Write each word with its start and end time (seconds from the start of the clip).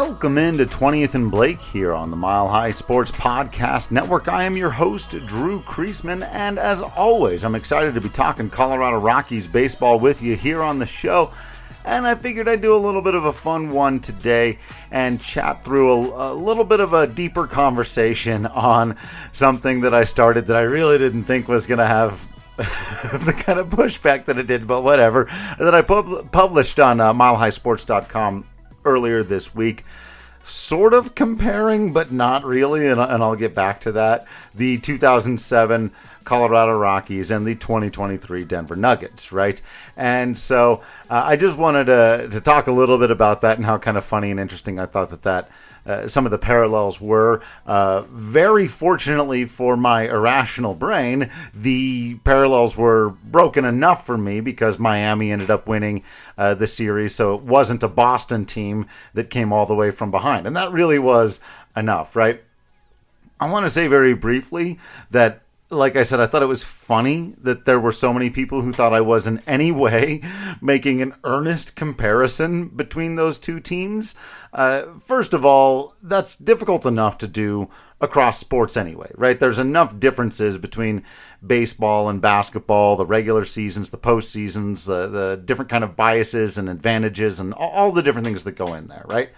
Welcome 0.00 0.38
into 0.38 0.64
20th 0.64 1.14
and 1.14 1.30
Blake 1.30 1.60
here 1.60 1.92
on 1.92 2.10
the 2.10 2.16
Mile 2.16 2.48
High 2.48 2.70
Sports 2.70 3.12
Podcast 3.12 3.90
Network. 3.90 4.28
I 4.28 4.44
am 4.44 4.56
your 4.56 4.70
host, 4.70 5.10
Drew 5.26 5.60
Creasman, 5.60 6.26
and 6.32 6.58
as 6.58 6.80
always, 6.80 7.44
I'm 7.44 7.54
excited 7.54 7.92
to 7.92 8.00
be 8.00 8.08
talking 8.08 8.48
Colorado 8.48 8.96
Rockies 8.96 9.46
baseball 9.46 9.98
with 9.98 10.22
you 10.22 10.36
here 10.36 10.62
on 10.62 10.78
the 10.78 10.86
show. 10.86 11.30
And 11.84 12.06
I 12.06 12.14
figured 12.14 12.48
I'd 12.48 12.62
do 12.62 12.74
a 12.74 12.78
little 12.78 13.02
bit 13.02 13.14
of 13.14 13.26
a 13.26 13.32
fun 13.32 13.72
one 13.72 14.00
today 14.00 14.56
and 14.90 15.20
chat 15.20 15.62
through 15.62 15.92
a, 15.92 16.32
a 16.32 16.34
little 16.34 16.64
bit 16.64 16.80
of 16.80 16.94
a 16.94 17.06
deeper 17.06 17.46
conversation 17.46 18.46
on 18.46 18.96
something 19.32 19.82
that 19.82 19.92
I 19.92 20.04
started 20.04 20.46
that 20.46 20.56
I 20.56 20.62
really 20.62 20.96
didn't 20.96 21.24
think 21.24 21.46
was 21.46 21.66
going 21.66 21.76
to 21.78 21.86
have 21.86 22.26
the 22.56 23.34
kind 23.36 23.58
of 23.58 23.68
pushback 23.68 24.24
that 24.24 24.38
it 24.38 24.46
did, 24.46 24.66
but 24.66 24.82
whatever, 24.82 25.26
that 25.58 25.74
I 25.74 25.82
pub- 25.82 26.32
published 26.32 26.80
on 26.80 27.00
uh, 27.00 27.12
milehighsports.com 27.12 28.46
earlier 28.84 29.22
this 29.22 29.54
week. 29.54 29.84
Sort 30.42 30.94
of 30.94 31.14
comparing, 31.14 31.92
but 31.92 32.10
not 32.10 32.44
really, 32.44 32.88
and, 32.88 33.00
I'll 33.00 33.36
get 33.36 33.54
back 33.54 33.80
to 33.82 33.92
that. 33.92 34.26
The 34.54 34.78
2007 34.78 35.92
Colorado 36.24 36.76
Rockies 36.76 37.30
and 37.30 37.46
the 37.46 37.54
2023 37.54 38.44
Denver 38.44 38.76
Nuggets, 38.76 39.32
right? 39.32 39.60
And 39.96 40.36
so 40.36 40.82
uh, 41.08 41.22
I 41.24 41.36
just 41.36 41.56
wanted 41.56 41.86
to, 41.86 42.28
to 42.32 42.40
talk 42.40 42.66
a 42.66 42.72
little 42.72 42.98
bit 42.98 43.10
about 43.10 43.42
that 43.42 43.58
and 43.58 43.66
how 43.66 43.78
kind 43.78 43.96
of 43.96 44.04
funny 44.04 44.30
and 44.30 44.40
interesting 44.40 44.78
I 44.78 44.86
thought 44.86 45.10
that 45.10 45.22
that 45.22 45.50
uh, 45.86 46.06
some 46.06 46.24
of 46.24 46.30
the 46.30 46.38
parallels 46.38 47.00
were. 47.00 47.42
Uh, 47.66 48.02
very 48.10 48.66
fortunately 48.66 49.44
for 49.44 49.76
my 49.76 50.08
irrational 50.08 50.74
brain, 50.74 51.30
the 51.54 52.14
parallels 52.24 52.76
were 52.76 53.10
broken 53.24 53.64
enough 53.64 54.06
for 54.06 54.18
me 54.18 54.40
because 54.40 54.78
Miami 54.78 55.32
ended 55.32 55.50
up 55.50 55.66
winning 55.66 56.02
uh, 56.38 56.54
the 56.54 56.66
series, 56.66 57.14
so 57.14 57.34
it 57.34 57.42
wasn't 57.42 57.82
a 57.82 57.88
Boston 57.88 58.44
team 58.44 58.86
that 59.14 59.30
came 59.30 59.52
all 59.52 59.66
the 59.66 59.74
way 59.74 59.90
from 59.90 60.10
behind. 60.10 60.46
And 60.46 60.56
that 60.56 60.72
really 60.72 60.98
was 60.98 61.40
enough, 61.76 62.16
right? 62.16 62.42
I 63.40 63.50
want 63.50 63.64
to 63.64 63.70
say 63.70 63.88
very 63.88 64.14
briefly 64.14 64.78
that 65.10 65.42
like 65.70 65.94
I 65.94 66.02
said, 66.02 66.18
I 66.18 66.26
thought 66.26 66.42
it 66.42 66.46
was 66.46 66.64
funny 66.64 67.34
that 67.38 67.64
there 67.64 67.78
were 67.78 67.92
so 67.92 68.12
many 68.12 68.28
people 68.28 68.60
who 68.60 68.72
thought 68.72 68.92
I 68.92 69.00
was 69.00 69.26
in 69.26 69.40
any 69.46 69.70
way 69.84 70.20
making 70.60 71.00
an 71.00 71.14
earnest 71.24 71.76
comparison 71.76 72.68
between 72.68 73.14
those 73.14 73.38
two 73.38 73.60
teams. 73.60 74.16
Uh, 74.52 74.84
first 74.98 75.32
of 75.32 75.44
all, 75.44 75.94
that's 76.02 76.34
difficult 76.34 76.86
enough 76.86 77.18
to 77.18 77.28
do 77.28 77.68
across 78.00 78.38
sports 78.38 78.76
anyway, 78.76 79.10
right? 79.14 79.38
There's 79.38 79.58
enough 79.58 79.98
differences 80.00 80.58
between 80.58 81.04
baseball 81.46 82.08
and 82.08 82.20
basketball, 82.20 82.96
the 82.96 83.06
regular 83.06 83.44
seasons, 83.44 83.90
the 83.90 83.98
postseasons, 83.98 84.86
the, 84.86 85.06
the 85.06 85.42
different 85.44 85.70
kind 85.70 85.84
of 85.84 85.96
biases 85.96 86.58
and 86.58 86.68
advantages, 86.68 87.38
and 87.38 87.54
all, 87.54 87.70
all 87.70 87.92
the 87.92 88.02
different 88.02 88.26
things 88.26 88.42
that 88.44 88.52
go 88.52 88.74
in 88.74 88.88
there, 88.88 89.04
right? 89.08 89.30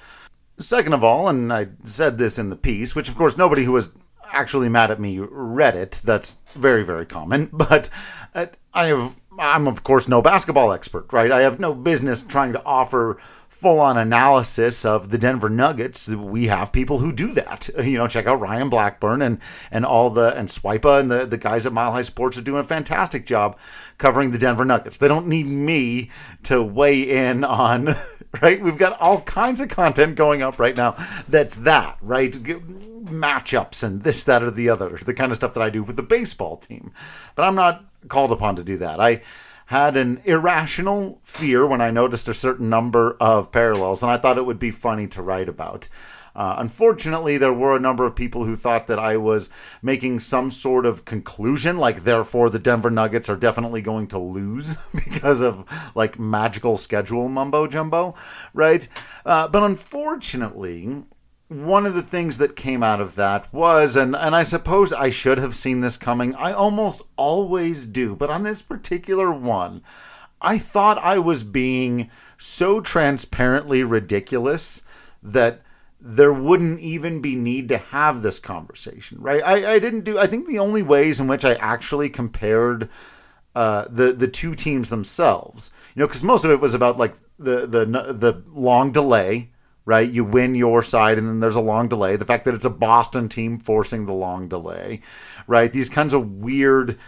Second 0.59 0.93
of 0.93 1.03
all, 1.05 1.29
and 1.29 1.53
I 1.53 1.69
said 1.85 2.17
this 2.17 2.39
in 2.39 2.49
the 2.49 2.57
piece, 2.57 2.95
which 2.95 3.09
of 3.09 3.17
course 3.17 3.37
nobody 3.37 3.65
who 3.65 3.73
was 3.73 3.91
actually 4.33 4.69
mad 4.69 4.91
at 4.91 5.01
me 5.01 5.19
read 5.19 5.77
it. 5.77 6.01
That's 6.05 6.37
very, 6.55 6.85
very 6.85 7.07
common. 7.07 7.51
But 7.63 7.89
uh, 8.35 8.47
I 8.75 8.87
have, 8.87 9.17
I'm 9.39 9.67
of 9.69 9.83
course 9.83 10.09
no 10.09 10.21
basketball 10.21 10.73
expert, 10.73 11.13
right? 11.13 11.31
I 11.31 11.41
have 11.43 11.61
no 11.61 11.75
business 11.75 12.23
trying 12.23 12.53
to 12.55 12.65
offer 12.65 13.19
full 13.63 13.79
on 13.79 13.97
analysis 13.97 14.85
of 14.85 15.11
the 15.11 15.19
Denver 15.19 15.49
Nuggets. 15.49 16.09
We 16.09 16.49
have 16.49 16.73
people 16.73 16.99
who 16.99 17.13
do 17.13 17.33
that. 17.35 17.71
You 17.83 17.99
know, 17.99 18.09
check 18.09 18.27
out 18.27 18.41
Ryan 18.41 18.69
Blackburn 18.71 19.23
and 19.23 19.39
and 19.71 19.85
all 19.85 20.11
the 20.11 20.37
and 20.37 20.49
Swipa 20.49 21.01
and 21.01 21.11
the, 21.11 21.27
the 21.27 21.37
guys 21.37 21.67
at 21.67 21.73
Mile 21.73 21.93
High 21.93 22.03
Sports 22.03 22.39
are 22.39 22.43
doing 22.43 22.61
a 22.61 22.65
fantastic 22.65 23.27
job 23.27 23.59
covering 23.99 24.31
the 24.31 24.39
Denver 24.39 24.65
Nuggets. 24.65 24.99
They 24.99 25.09
don't 25.09 25.27
need 25.27 25.47
me 25.47 26.11
to 26.45 26.63
weigh 26.63 27.29
in 27.29 27.45
on 27.45 27.91
right. 28.43 28.61
We've 28.61 28.79
got 28.79 29.01
all 29.01 29.21
kinds 29.21 29.61
of 29.61 29.69
content 29.69 30.17
going 30.17 30.43
up 30.43 30.59
right 30.59 30.77
now. 30.77 30.97
That's 31.29 31.59
that, 31.59 31.99
right? 32.01 32.37
Matchups 33.13 33.85
and 33.85 34.03
this, 34.03 34.23
that, 34.25 34.43
or 34.43 34.51
the 34.51 34.69
other, 34.69 34.99
the 35.05 35.15
kind 35.15 35.31
of 35.31 35.37
stuff 35.37 35.55
that 35.55 35.63
I 35.63 35.71
do 35.71 35.83
with 35.83 35.97
the 35.97 36.03
baseball 36.03 36.57
team. 36.57 36.93
But 37.35 37.45
I'm 37.45 37.55
not 37.55 37.85
called 38.09 38.33
upon 38.33 38.57
to 38.57 38.65
do 38.65 38.79
that. 38.79 39.01
I 39.01 39.23
had 39.67 39.97
an 39.97 40.21
irrational 40.25 41.21
fear 41.23 41.67
when 41.67 41.81
I 41.81 41.91
noticed 41.91 42.29
a 42.29 42.35
certain 42.35 42.69
number 42.69 43.17
of 43.21 43.53
parallels, 43.53 44.03
and 44.03 44.13
I 44.13 44.19
thought 44.19 44.39
it 44.39 44.47
would 44.47 44.59
be 44.59 44.71
funny 44.71 45.07
to 45.09 45.23
write 45.23 45.49
about. 45.49 45.89
Uh, 46.35 46.57
unfortunately, 46.59 47.37
there 47.37 47.53
were 47.53 47.77
a 47.77 47.81
number 47.81 48.07
of 48.07 48.17
people 48.17 48.45
who 48.45 48.57
thought 48.57 48.87
that 48.87 48.99
I 48.99 49.19
was 49.19 49.51
making 49.83 50.21
some 50.21 50.49
sort 50.49 50.87
of 50.87 51.05
conclusion, 51.05 51.77
like, 51.77 52.03
therefore, 52.03 52.49
the 52.49 52.59
Denver 52.59 52.91
Nuggets 52.91 53.29
are 53.29 53.37
definitely 53.37 53.83
going 53.83 54.07
to 54.09 54.19
lose 54.19 54.77
because 54.95 55.43
of 55.43 55.65
like 55.95 56.19
magical 56.19 56.77
schedule 56.77 57.29
mumbo 57.29 57.67
jumbo, 57.67 58.15
right? 58.55 58.87
Uh, 59.27 59.49
but 59.49 59.63
unfortunately, 59.63 61.05
one 61.53 61.87
of 61.87 61.95
the 61.95 62.03
things 62.03 62.39
that 62.39 62.57
came 62.57 62.83
out 62.83 63.01
of 63.01 63.15
that 63.17 63.53
was, 63.53 63.97
and, 63.97 64.17
and 64.17 64.35
I 64.35 64.43
suppose 64.43 64.93
I 64.93 65.11
should 65.11 65.39
have 65.39 65.55
seen 65.55 65.81
this 65.81 65.97
coming. 65.97 66.35
I 66.35 66.53
almost 66.53 67.03
always 67.17 67.87
do, 67.87 68.17
but 68.17 68.31
on 68.31 68.43
this 68.43 68.63
particular 68.63 69.31
one, 69.31 69.83
I 70.41 70.59
thought 70.59 70.99
I 70.99 71.19
was 71.19 71.45
being 71.45 72.11
so 72.37 72.81
transparently 72.81 73.83
ridiculous 73.85 74.83
that 75.23 75.63
there 76.01 76.33
wouldn't 76.33 76.81
even 76.81 77.21
be 77.21 77.37
need 77.37 77.69
to 77.69 77.79
have 77.79 78.23
this 78.23 78.41
conversation, 78.41 79.19
right? 79.21 79.43
I, 79.45 79.75
I 79.75 79.79
didn't 79.79 80.03
do. 80.03 80.19
I 80.19 80.27
think 80.27 80.47
the 80.47 80.59
only 80.59 80.83
ways 80.83 81.21
in 81.21 81.29
which 81.29 81.45
I 81.45 81.55
actually 81.55 82.11
compared 82.11 82.89
uh, 83.55 83.87
the 83.89 84.13
the 84.13 84.27
two 84.27 84.57
teams 84.57 84.91
themselves, 84.91 85.71
you 85.95 86.01
know, 86.01 86.09
because 86.09 86.25
most 86.25 86.45
of 86.45 86.51
it 86.51 86.61
was 86.61 86.75
about 86.75 86.99
like 86.99 87.15
the 87.39 87.67
the 87.67 87.85
the 88.13 88.43
long 88.53 88.91
delay 88.91 89.52
right? 89.85 90.09
You 90.09 90.25
win 90.25 90.55
your 90.55 90.83
side, 90.83 91.19
and 91.19 91.29
then 91.29 91.41
there's 91.41 91.57
a 91.57 91.61
long 91.61 91.89
delay. 91.89 92.17
The 92.17 92.25
fact 92.25 92.45
that 92.45 92.55
it's 92.55 92.65
a 92.65 92.71
Boston 92.71 93.29
team 93.29 93.59
forcing 93.59 94.07
the 94.07 94.13
long 94.13 94.49
delay, 94.49 95.01
right? 95.47 95.73
These 95.73 95.89
kinds 95.89 96.15
of 96.15 96.31
weird, 96.37 96.99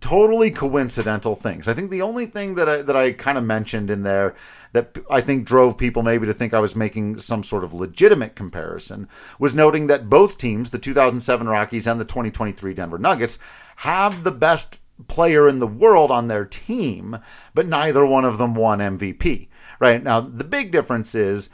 totally 0.00 0.50
coincidental 0.50 1.34
things. 1.34 1.68
I 1.68 1.74
think 1.74 1.90
the 1.90 2.02
only 2.02 2.26
thing 2.26 2.56
that 2.56 2.68
I, 2.68 2.82
that 2.82 2.96
I 2.96 3.12
kind 3.12 3.38
of 3.38 3.44
mentioned 3.44 3.90
in 3.90 4.02
there 4.02 4.34
that 4.72 4.98
I 5.08 5.20
think 5.20 5.46
drove 5.46 5.78
people 5.78 6.02
maybe 6.02 6.26
to 6.26 6.34
think 6.34 6.52
I 6.52 6.60
was 6.60 6.74
making 6.74 7.18
some 7.18 7.44
sort 7.44 7.62
of 7.62 7.72
legitimate 7.72 8.34
comparison 8.34 9.08
was 9.38 9.54
noting 9.54 9.86
that 9.86 10.10
both 10.10 10.36
teams, 10.36 10.70
the 10.70 10.78
2007 10.78 11.48
Rockies 11.48 11.86
and 11.86 12.00
the 12.00 12.04
2023 12.04 12.74
Denver 12.74 12.98
Nuggets, 12.98 13.38
have 13.76 14.24
the 14.24 14.32
best 14.32 14.82
player 15.06 15.48
in 15.48 15.58
the 15.58 15.66
world 15.66 16.10
on 16.10 16.28
their 16.28 16.44
team, 16.44 17.16
but 17.54 17.66
neither 17.66 18.04
one 18.04 18.24
of 18.24 18.36
them 18.36 18.54
won 18.54 18.80
MVP. 18.80 19.48
Right 19.78 20.02
now, 20.02 20.20
the 20.20 20.44
big 20.44 20.70
difference 20.70 21.14
is 21.14 21.50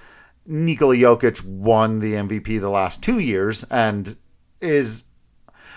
Nikola 0.46 0.96
Jokic 0.96 1.44
won 1.44 2.00
the 2.00 2.14
MVP 2.14 2.60
the 2.60 2.70
last 2.70 3.02
two 3.02 3.18
years 3.18 3.64
and 3.64 4.16
is. 4.60 5.04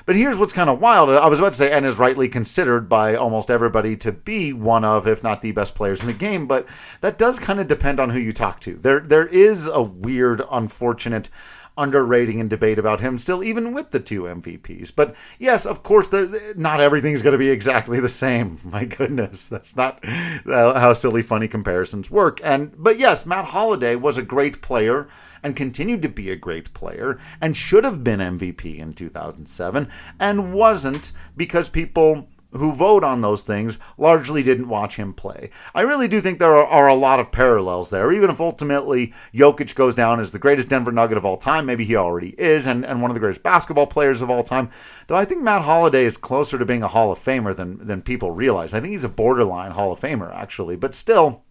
But 0.06 0.18
here's 0.18 0.38
what's 0.38 0.52
kind 0.52 0.70
of 0.70 0.82
wild. 0.82 1.10
I 1.10 1.28
was 1.28 1.40
about 1.40 1.54
to 1.54 1.58
say, 1.58 1.72
and 1.72 1.86
is 1.86 1.98
rightly 1.98 2.28
considered 2.28 2.90
by 2.90 3.16
almost 3.16 3.50
everybody 3.50 3.96
to 3.98 4.12
be 4.12 4.52
one 4.52 4.84
of, 4.84 5.08
if 5.08 5.24
not 5.24 5.42
the 5.42 5.54
best 5.54 5.76
players 5.76 6.02
in 6.02 6.08
the 6.08 6.14
game. 6.14 6.46
But 6.46 6.68
that 7.00 7.18
does 7.18 7.40
kind 7.40 7.62
of 7.62 7.68
depend 7.68 8.02
on 8.02 8.10
who 8.10 8.20
you 8.20 8.34
talk 8.34 8.60
to. 8.62 8.74
There, 8.74 9.00
there 9.00 9.28
is 9.28 9.68
a 9.68 9.82
weird, 9.82 10.42
unfortunate 10.52 11.30
underrating 11.78 12.40
and 12.40 12.50
debate 12.50 12.80
about 12.80 13.02
him 13.02 13.18
still, 13.18 13.44
even 13.44 13.74
with 13.74 13.92
the 13.92 14.00
two 14.00 14.24
MVPs. 14.24 14.92
But 14.96 15.16
yes, 15.40 15.66
of 15.66 15.84
course, 15.84 16.12
not 16.56 16.80
everything's 16.80 17.22
going 17.22 17.34
to 17.34 17.38
be 17.38 17.50
exactly 17.50 18.00
the 18.00 18.10
same. 18.10 18.60
My 18.64 18.86
goodness, 18.86 19.48
that's 19.48 19.76
not 19.76 20.04
uh, 20.46 20.80
how 20.80 20.94
silly, 20.94 21.22
funny 21.22 21.48
comparisons 21.48 22.12
work. 22.12 22.40
And 22.44 22.74
but 22.78 23.00
yes, 23.00 23.26
Matt 23.26 23.46
Holliday 23.46 23.96
was 23.96 24.18
a 24.18 24.24
great 24.24 24.62
player 24.62 25.08
and 25.44 25.56
continued 25.56 26.02
to 26.02 26.10
be 26.10 26.32
a 26.32 26.36
great 26.36 26.74
player 26.74 27.20
and 27.42 27.58
should 27.58 27.84
have 27.84 28.04
been 28.04 28.20
MVP 28.20 28.80
in 28.80 28.94
2007 28.94 29.90
and 30.20 30.54
wasn't 30.54 31.12
because 31.36 31.68
people 31.68 32.28
who 32.54 32.72
vote 32.72 33.04
on 33.04 33.22
those 33.22 33.44
things 33.44 33.80
largely 33.98 34.44
didn't 34.44 34.70
watch 34.70 34.96
him 34.96 35.14
play. 35.14 35.50
I 35.74 35.82
really 35.82 36.08
do 36.08 36.22
think 36.22 36.40
there 36.40 36.56
are, 36.56 36.66
are, 36.66 36.88
a 36.88 36.94
lot 36.94 37.20
of 37.20 37.32
parallels 37.32 37.90
there, 37.90 38.12
even 38.12 38.30
if 38.30 38.40
ultimately 38.40 39.14
Jokic 39.34 39.76
goes 39.76 39.96
down 39.96 40.20
as 40.20 40.32
the 40.32 40.40
greatest 40.40 40.70
Denver 40.70 40.92
Nugget 40.92 41.18
of 41.18 41.26
all 41.26 41.38
time. 41.38 41.66
Maybe 41.66 41.86
he 41.86 41.96
already 41.96 42.30
is, 42.38 42.68
and, 42.68 42.86
and 42.86 43.02
one 43.02 43.10
of 43.10 43.16
the 43.16 43.20
greatest 43.20 43.44
basketball 43.44 43.88
players 43.88 44.22
of 44.22 44.30
all 44.30 44.44
time. 44.44 44.70
Though 45.08 45.16
I 45.16 45.26
think 45.26 45.42
Matt 45.42 45.64
Holliday 45.64 46.06
is 46.06 46.18
closer 46.18 46.58
to 46.58 46.66
being 46.66 46.84
a 46.84 46.88
Hall 46.88 47.12
of 47.12 47.20
Famer 47.20 47.56
than, 47.56 47.86
than 47.86 48.02
people 48.02 48.32
realize. 48.32 48.74
I 48.74 48.80
think 48.80 48.92
he's 48.92 49.04
a 49.04 49.10
borderline 49.10 49.72
Hall 49.72 49.92
of 49.92 50.00
Famer, 50.00 50.34
actually. 50.34 50.76
But 50.76 50.94
still, 50.94 51.44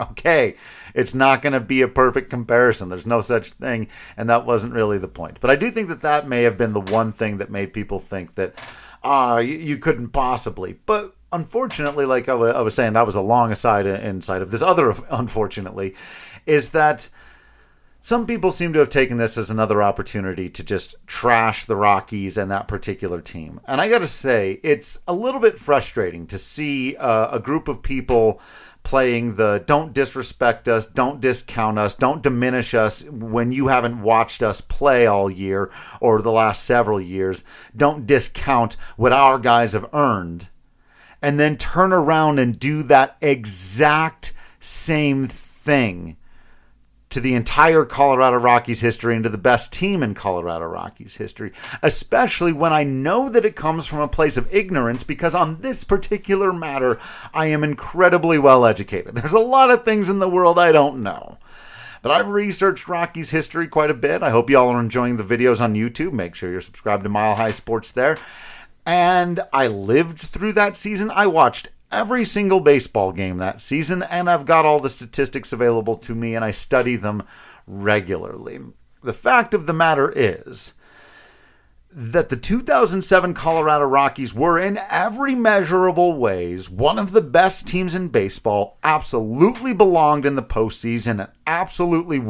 okay, 0.00 0.56
it's 0.94 1.14
not 1.14 1.42
going 1.42 1.52
to 1.52 1.60
be 1.60 1.82
a 1.82 1.88
perfect 1.88 2.30
comparison. 2.30 2.88
There's 2.88 3.06
no 3.06 3.20
such 3.20 3.50
thing, 3.52 3.88
and 4.16 4.28
that 4.28 4.46
wasn't 4.46 4.74
really 4.74 4.98
the 4.98 5.08
point. 5.08 5.40
But 5.40 5.50
I 5.50 5.56
do 5.56 5.70
think 5.70 5.88
that 5.88 6.02
that 6.02 6.28
may 6.28 6.42
have 6.42 6.56
been 6.56 6.72
the 6.72 6.80
one 6.80 7.12
thing 7.12 7.38
that 7.38 7.50
made 7.50 7.72
people 7.72 7.98
think 7.98 8.34
that 8.34 8.54
uh, 9.02 9.40
you, 9.44 9.56
you, 9.56 9.78
couldn't 9.78 10.08
possibly. 10.08 10.78
But 10.86 11.14
unfortunately, 11.32 12.06
like 12.06 12.28
I, 12.28 12.32
w- 12.32 12.52
I 12.52 12.60
was 12.60 12.74
saying, 12.74 12.94
that 12.94 13.06
was 13.06 13.14
a 13.14 13.20
long 13.20 13.52
aside 13.52 13.86
inside 13.86 14.42
of 14.42 14.50
this 14.50 14.62
other, 14.62 14.94
unfortunately, 15.10 15.94
is 16.46 16.70
that 16.70 17.08
some 18.02 18.26
people 18.26 18.50
seem 18.50 18.72
to 18.72 18.78
have 18.78 18.88
taken 18.88 19.18
this 19.18 19.36
as 19.36 19.50
another 19.50 19.82
opportunity 19.82 20.48
to 20.48 20.64
just 20.64 20.94
trash 21.06 21.66
the 21.66 21.76
Rockies 21.76 22.38
and 22.38 22.50
that 22.50 22.66
particular 22.66 23.20
team. 23.20 23.60
And 23.66 23.78
I 23.78 23.88
got 23.88 23.98
to 23.98 24.06
say, 24.06 24.58
it's 24.62 24.98
a 25.06 25.12
little 25.12 25.40
bit 25.40 25.58
frustrating 25.58 26.26
to 26.28 26.38
see 26.38 26.96
uh, 26.96 27.36
a 27.36 27.40
group 27.40 27.68
of 27.68 27.82
people 27.82 28.40
playing 28.90 29.36
the 29.36 29.62
don't 29.66 29.92
disrespect 29.92 30.66
us, 30.66 30.84
don't 30.84 31.20
discount 31.20 31.78
us, 31.78 31.94
don't 31.94 32.24
diminish 32.24 32.74
us 32.74 33.04
when 33.04 33.52
you 33.52 33.68
haven't 33.68 34.02
watched 34.02 34.42
us 34.42 34.60
play 34.60 35.06
all 35.06 35.30
year 35.30 35.70
or 36.00 36.20
the 36.20 36.32
last 36.32 36.64
several 36.64 37.00
years. 37.00 37.44
Don't 37.76 38.04
discount 38.04 38.74
what 38.96 39.12
our 39.12 39.38
guys 39.38 39.74
have 39.74 39.86
earned. 39.92 40.48
And 41.22 41.38
then 41.38 41.56
turn 41.56 41.92
around 41.92 42.40
and 42.40 42.58
do 42.58 42.82
that 42.82 43.16
exact 43.20 44.32
same 44.58 45.28
thing 45.28 46.16
to 47.10 47.20
the 47.20 47.34
entire 47.34 47.84
Colorado 47.84 48.36
Rockies 48.36 48.80
history 48.80 49.16
and 49.16 49.24
to 49.24 49.30
the 49.30 49.36
best 49.36 49.72
team 49.72 50.02
in 50.02 50.14
Colorado 50.14 50.66
Rockies 50.66 51.16
history, 51.16 51.52
especially 51.82 52.52
when 52.52 52.72
I 52.72 52.84
know 52.84 53.28
that 53.28 53.44
it 53.44 53.56
comes 53.56 53.86
from 53.86 53.98
a 53.98 54.08
place 54.08 54.36
of 54.36 54.52
ignorance 54.54 55.02
because 55.02 55.34
on 55.34 55.60
this 55.60 55.82
particular 55.82 56.52
matter, 56.52 57.00
I 57.34 57.46
am 57.46 57.64
incredibly 57.64 58.38
well 58.38 58.64
educated. 58.64 59.14
There's 59.14 59.32
a 59.32 59.40
lot 59.40 59.70
of 59.70 59.84
things 59.84 60.08
in 60.08 60.20
the 60.20 60.28
world 60.28 60.58
I 60.58 60.70
don't 60.70 61.02
know. 61.02 61.38
But 62.02 62.12
I've 62.12 62.28
researched 62.28 62.88
Rockies 62.88 63.30
history 63.30 63.68
quite 63.68 63.90
a 63.90 63.94
bit. 63.94 64.22
I 64.22 64.30
hope 64.30 64.48
you 64.48 64.56
all 64.56 64.70
are 64.70 64.80
enjoying 64.80 65.16
the 65.16 65.22
videos 65.22 65.60
on 65.60 65.74
YouTube. 65.74 66.12
Make 66.12 66.34
sure 66.34 66.50
you're 66.50 66.60
subscribed 66.62 67.02
to 67.02 67.10
Mile 67.10 67.34
High 67.34 67.50
Sports 67.50 67.92
there. 67.92 68.16
And 68.86 69.40
I 69.52 69.66
lived 69.66 70.18
through 70.18 70.54
that 70.54 70.76
season. 70.76 71.10
I 71.10 71.26
watched 71.26 71.68
every 71.90 72.24
single 72.24 72.60
baseball 72.60 73.12
game 73.12 73.38
that 73.38 73.60
season, 73.60 74.02
and 74.02 74.28
I've 74.28 74.46
got 74.46 74.64
all 74.64 74.80
the 74.80 74.88
statistics 74.88 75.52
available 75.52 75.96
to 75.96 76.14
me, 76.14 76.34
and 76.34 76.44
I 76.44 76.50
study 76.50 76.96
them 76.96 77.22
regularly. 77.66 78.60
The 79.02 79.12
fact 79.12 79.54
of 79.54 79.66
the 79.66 79.72
matter 79.72 80.12
is 80.14 80.74
that 81.92 82.28
the 82.28 82.36
2007 82.36 83.34
Colorado 83.34 83.84
Rockies 83.84 84.32
were, 84.32 84.58
in 84.58 84.78
every 84.90 85.34
measurable 85.34 86.12
ways, 86.16 86.70
one 86.70 86.98
of 86.98 87.10
the 87.10 87.20
best 87.20 87.66
teams 87.66 87.96
in 87.96 88.08
baseball, 88.08 88.78
absolutely 88.84 89.74
belonged 89.74 90.24
in 90.24 90.36
the 90.36 90.42
postseason, 90.42 91.20
and 91.20 91.28
absolutely 91.46 92.20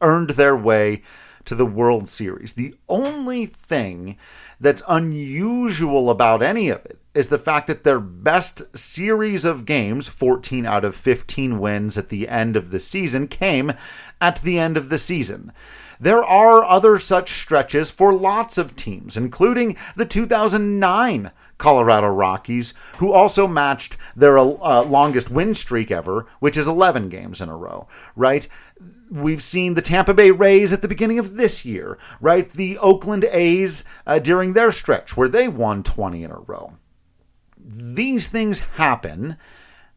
earned 0.00 0.30
their 0.30 0.56
way 0.56 1.02
to 1.44 1.54
the 1.54 1.66
World 1.66 2.08
Series. 2.08 2.52
The 2.52 2.76
only 2.88 3.46
thing 3.46 4.16
that's 4.60 4.82
unusual 4.88 6.10
about 6.10 6.42
any 6.42 6.68
of 6.68 6.84
it 6.84 6.97
is 7.14 7.28
the 7.28 7.38
fact 7.38 7.66
that 7.66 7.84
their 7.84 8.00
best 8.00 8.76
series 8.76 9.44
of 9.44 9.64
games, 9.64 10.08
14 10.08 10.66
out 10.66 10.84
of 10.84 10.94
15 10.94 11.58
wins 11.58 11.98
at 11.98 12.10
the 12.10 12.28
end 12.28 12.56
of 12.56 12.70
the 12.70 12.80
season, 12.80 13.26
came 13.26 13.72
at 14.20 14.40
the 14.42 14.58
end 14.58 14.76
of 14.76 14.88
the 14.88 14.98
season. 14.98 15.52
There 16.00 16.22
are 16.22 16.64
other 16.64 17.00
such 17.00 17.30
stretches 17.30 17.90
for 17.90 18.12
lots 18.12 18.56
of 18.56 18.76
teams, 18.76 19.16
including 19.16 19.76
the 19.96 20.04
2009 20.04 21.32
Colorado 21.58 22.06
Rockies, 22.06 22.72
who 22.98 23.12
also 23.12 23.48
matched 23.48 23.96
their 24.14 24.38
uh, 24.38 24.84
longest 24.84 25.28
win 25.28 25.56
streak 25.56 25.90
ever, 25.90 26.26
which 26.38 26.56
is 26.56 26.68
11 26.68 27.08
games 27.08 27.40
in 27.40 27.48
a 27.48 27.56
row, 27.56 27.88
right? 28.14 28.46
We've 29.10 29.42
seen 29.42 29.74
the 29.74 29.82
Tampa 29.82 30.14
Bay 30.14 30.30
Rays 30.30 30.72
at 30.72 30.82
the 30.82 30.88
beginning 30.88 31.18
of 31.18 31.34
this 31.34 31.64
year, 31.64 31.98
right? 32.20 32.48
The 32.48 32.78
Oakland 32.78 33.24
A's 33.32 33.82
uh, 34.06 34.20
during 34.20 34.52
their 34.52 34.70
stretch 34.70 35.16
where 35.16 35.28
they 35.28 35.48
won 35.48 35.82
20 35.82 36.22
in 36.22 36.30
a 36.30 36.38
row. 36.38 36.74
These 37.68 38.28
things 38.28 38.60
happen. 38.60 39.36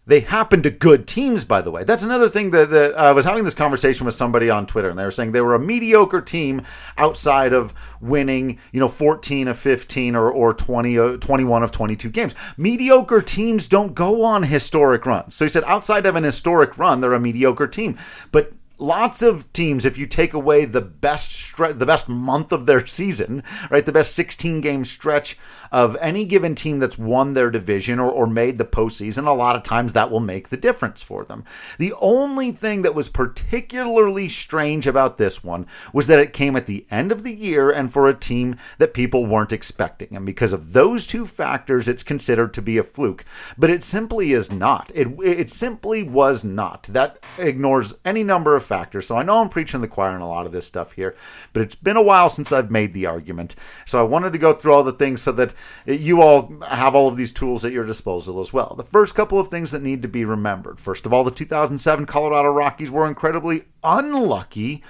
They 0.05 0.19
happen 0.19 0.61
to 0.63 0.69
good 0.69 1.07
teams, 1.07 1.45
by 1.45 1.61
the 1.61 1.71
way. 1.71 1.85
That's 1.85 2.03
another 2.03 2.27
thing 2.27 2.51
that, 2.51 2.69
that 2.71 2.99
I 2.99 3.13
was 3.13 3.23
having 3.23 3.45
this 3.45 3.53
conversation 3.53 4.05
with 4.05 4.13
somebody 4.13 4.49
on 4.49 4.65
Twitter, 4.65 4.89
and 4.89 4.99
they 4.99 5.05
were 5.05 5.11
saying 5.11 5.31
they 5.31 5.39
were 5.39 5.55
a 5.55 5.59
mediocre 5.59 6.19
team 6.19 6.63
outside 6.97 7.53
of 7.53 7.73
winning, 8.01 8.59
you 8.73 8.81
know, 8.81 8.89
14 8.89 9.47
of 9.47 9.57
15 9.57 10.15
or, 10.17 10.29
or 10.29 10.53
20, 10.53 10.99
uh, 10.99 11.17
21 11.17 11.63
of 11.63 11.71
22 11.71 12.09
games. 12.09 12.35
Mediocre 12.57 13.21
teams 13.21 13.67
don't 13.67 13.93
go 13.95 14.23
on 14.23 14.43
historic 14.43 15.05
runs. 15.05 15.33
So 15.35 15.45
he 15.45 15.49
said 15.49 15.63
outside 15.65 16.05
of 16.05 16.17
an 16.17 16.25
historic 16.25 16.77
run, 16.77 16.99
they're 16.99 17.13
a 17.13 17.19
mediocre 17.19 17.67
team. 17.67 17.97
But 18.33 18.51
lots 18.81 19.21
of 19.21 19.51
teams 19.53 19.85
if 19.85 19.97
you 19.97 20.07
take 20.07 20.33
away 20.33 20.65
the 20.65 20.81
best 20.81 21.31
stre- 21.31 21.77
the 21.77 21.85
best 21.85 22.09
month 22.09 22.51
of 22.51 22.65
their 22.65 22.85
season 22.87 23.43
right 23.69 23.85
the 23.85 23.91
best 23.91 24.15
16 24.15 24.59
game 24.59 24.83
stretch 24.83 25.37
of 25.71 25.95
any 26.01 26.25
given 26.25 26.55
team 26.55 26.79
that's 26.79 26.97
won 26.97 27.33
their 27.33 27.49
division 27.49 27.99
or, 27.99 28.09
or 28.09 28.27
made 28.27 28.57
the 28.57 28.65
postseason 28.65 29.27
a 29.27 29.31
lot 29.31 29.55
of 29.55 29.63
times 29.63 29.93
that 29.93 30.11
will 30.11 30.19
make 30.19 30.49
the 30.49 30.57
difference 30.57 31.01
for 31.01 31.23
them. 31.23 31.45
The 31.77 31.93
only 32.01 32.51
thing 32.51 32.81
that 32.81 32.95
was 32.95 33.09
particularly 33.09 34.27
strange 34.27 34.85
about 34.87 35.17
this 35.17 35.43
one 35.43 35.65
was 35.93 36.07
that 36.07 36.19
it 36.19 36.33
came 36.33 36.55
at 36.55 36.65
the 36.65 36.85
end 36.91 37.11
of 37.11 37.23
the 37.23 37.33
year 37.33 37.71
and 37.71 37.91
for 37.91 38.07
a 38.07 38.13
team 38.13 38.57
that 38.79 38.93
people 38.93 39.25
weren't 39.25 39.53
expecting. 39.53 40.15
And 40.15 40.25
because 40.25 40.53
of 40.53 40.73
those 40.73 41.07
two 41.07 41.25
factors 41.25 41.87
it's 41.87 42.03
considered 42.03 42.53
to 42.53 42.61
be 42.61 42.77
a 42.77 42.83
fluke. 42.83 43.23
But 43.57 43.69
it 43.69 43.83
simply 43.83 44.33
is 44.33 44.51
not. 44.51 44.91
It, 44.93 45.07
it 45.23 45.49
simply 45.49 46.03
was 46.03 46.43
not. 46.43 46.83
That 46.83 47.19
ignores 47.37 47.95
any 48.03 48.23
number 48.23 48.55
of 48.55 48.63
factors. 48.63 49.07
So 49.07 49.17
I 49.17 49.23
know 49.23 49.37
I'm 49.37 49.49
preaching 49.49 49.81
the 49.81 49.87
choir 49.87 50.15
in 50.15 50.21
a 50.21 50.27
lot 50.27 50.45
of 50.45 50.51
this 50.51 50.65
stuff 50.65 50.91
here, 50.91 51.15
but 51.53 51.61
it's 51.61 51.75
been 51.75 51.97
a 51.97 52.01
while 52.01 52.29
since 52.29 52.51
I've 52.51 52.71
made 52.71 52.93
the 52.93 53.05
argument. 53.05 53.55
So 53.85 53.99
I 53.99 54.03
wanted 54.03 54.33
to 54.33 54.39
go 54.39 54.53
through 54.53 54.73
all 54.73 54.83
the 54.83 54.91
things 54.91 55.21
so 55.21 55.31
that 55.33 55.53
you 55.85 56.21
all 56.21 56.53
have 56.67 56.95
all 56.95 57.07
of 57.07 57.17
these 57.17 57.31
tools 57.31 57.65
at 57.65 57.71
your 57.71 57.85
disposal 57.85 58.39
as 58.39 58.53
well. 58.53 58.75
The 58.77 58.83
first 58.83 59.15
couple 59.15 59.39
of 59.39 59.47
things 59.47 59.71
that 59.71 59.83
need 59.83 60.01
to 60.01 60.07
be 60.07 60.25
remembered. 60.25 60.79
First 60.79 61.05
of 61.05 61.13
all, 61.13 61.23
the 61.23 61.31
2007 61.31 62.05
Colorado 62.05 62.49
Rockies 62.49 62.91
were 62.91 63.07
incredibly 63.07 63.65
unlucky 63.83 64.83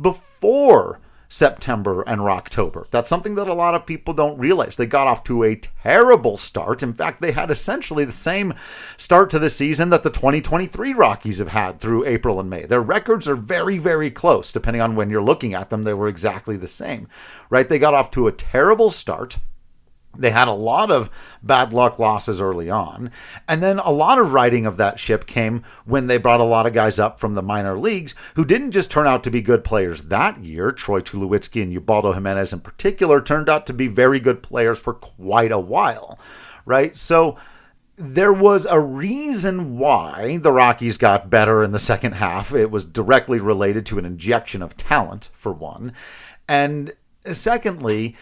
before 0.00 1.00
September 1.28 2.02
and 2.06 2.22
October. 2.22 2.86
That's 2.90 3.08
something 3.08 3.34
that 3.34 3.48
a 3.48 3.54
lot 3.54 3.74
of 3.74 3.84
people 3.84 4.14
don't 4.14 4.38
realize. 4.38 4.76
They 4.76 4.86
got 4.86 5.06
off 5.06 5.24
to 5.24 5.42
a 5.42 5.56
terrible 5.56 6.36
start. 6.38 6.82
In 6.82 6.94
fact, 6.94 7.20
they 7.20 7.32
had 7.32 7.50
essentially 7.50 8.04
the 8.04 8.12
same 8.12 8.54
start 8.96 9.28
to 9.30 9.38
the 9.38 9.50
season 9.50 9.90
that 9.90 10.02
the 10.02 10.10
2023 10.10 10.94
Rockies 10.94 11.38
have 11.38 11.48
had 11.48 11.80
through 11.80 12.06
April 12.06 12.40
and 12.40 12.48
May. 12.48 12.64
Their 12.64 12.80
records 12.80 13.28
are 13.28 13.36
very, 13.36 13.76
very 13.76 14.10
close. 14.10 14.52
Depending 14.52 14.80
on 14.80 14.96
when 14.96 15.10
you're 15.10 15.20
looking 15.20 15.52
at 15.52 15.68
them, 15.68 15.84
they 15.84 15.94
were 15.94 16.08
exactly 16.08 16.56
the 16.56 16.66
same, 16.66 17.08
right? 17.50 17.68
They 17.68 17.78
got 17.78 17.94
off 17.94 18.10
to 18.12 18.26
a 18.26 18.32
terrible 18.32 18.90
start. 18.90 19.36
They 20.16 20.30
had 20.30 20.48
a 20.48 20.52
lot 20.52 20.90
of 20.90 21.10
bad 21.42 21.72
luck 21.72 21.98
losses 21.98 22.40
early 22.40 22.70
on. 22.70 23.10
And 23.46 23.62
then 23.62 23.78
a 23.78 23.90
lot 23.90 24.18
of 24.18 24.32
riding 24.32 24.66
of 24.66 24.76
that 24.78 24.98
ship 24.98 25.26
came 25.26 25.62
when 25.84 26.06
they 26.06 26.18
brought 26.18 26.40
a 26.40 26.44
lot 26.44 26.66
of 26.66 26.72
guys 26.72 26.98
up 26.98 27.20
from 27.20 27.34
the 27.34 27.42
minor 27.42 27.78
leagues 27.78 28.14
who 28.34 28.44
didn't 28.44 28.72
just 28.72 28.90
turn 28.90 29.06
out 29.06 29.22
to 29.24 29.30
be 29.30 29.40
good 29.40 29.62
players 29.62 30.02
that 30.04 30.42
year. 30.42 30.72
Troy 30.72 31.00
Tulowitzki 31.00 31.62
and 31.62 31.72
Ubaldo 31.72 32.12
Jimenez, 32.12 32.52
in 32.52 32.60
particular, 32.60 33.20
turned 33.20 33.48
out 33.48 33.66
to 33.66 33.72
be 33.72 33.86
very 33.86 34.18
good 34.18 34.42
players 34.42 34.80
for 34.80 34.94
quite 34.94 35.52
a 35.52 35.58
while, 35.58 36.18
right? 36.64 36.96
So 36.96 37.36
there 37.96 38.32
was 38.32 38.64
a 38.64 38.80
reason 38.80 39.76
why 39.76 40.38
the 40.38 40.52
Rockies 40.52 40.96
got 40.96 41.30
better 41.30 41.62
in 41.62 41.72
the 41.72 41.78
second 41.78 42.12
half. 42.12 42.52
It 42.52 42.70
was 42.70 42.84
directly 42.84 43.40
related 43.40 43.86
to 43.86 43.98
an 43.98 44.04
injection 44.04 44.62
of 44.62 44.76
talent, 44.76 45.30
for 45.32 45.52
one. 45.52 45.92
And 46.48 46.92
secondly, 47.24 48.16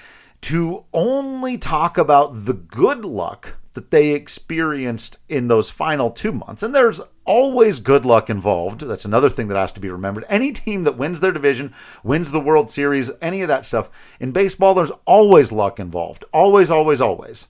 to 0.46 0.84
only 0.92 1.58
talk 1.58 1.98
about 1.98 2.30
the 2.44 2.52
good 2.52 3.04
luck 3.04 3.56
that 3.72 3.90
they 3.90 4.12
experienced 4.12 5.18
in 5.28 5.48
those 5.48 5.70
final 5.70 6.08
two 6.08 6.30
months. 6.30 6.62
And 6.62 6.72
there's 6.72 7.00
always 7.24 7.80
good 7.80 8.06
luck 8.06 8.30
involved. 8.30 8.82
That's 8.82 9.04
another 9.04 9.28
thing 9.28 9.48
that 9.48 9.58
has 9.58 9.72
to 9.72 9.80
be 9.80 9.90
remembered. 9.90 10.24
Any 10.28 10.52
team 10.52 10.84
that 10.84 10.96
wins 10.96 11.18
their 11.18 11.32
division, 11.32 11.74
wins 12.04 12.30
the 12.30 12.38
World 12.38 12.70
Series, 12.70 13.10
any 13.20 13.42
of 13.42 13.48
that 13.48 13.66
stuff, 13.66 13.90
in 14.20 14.30
baseball, 14.30 14.72
there's 14.72 14.92
always 15.04 15.50
luck 15.50 15.80
involved. 15.80 16.24
Always, 16.32 16.70
always, 16.70 17.00
always. 17.00 17.48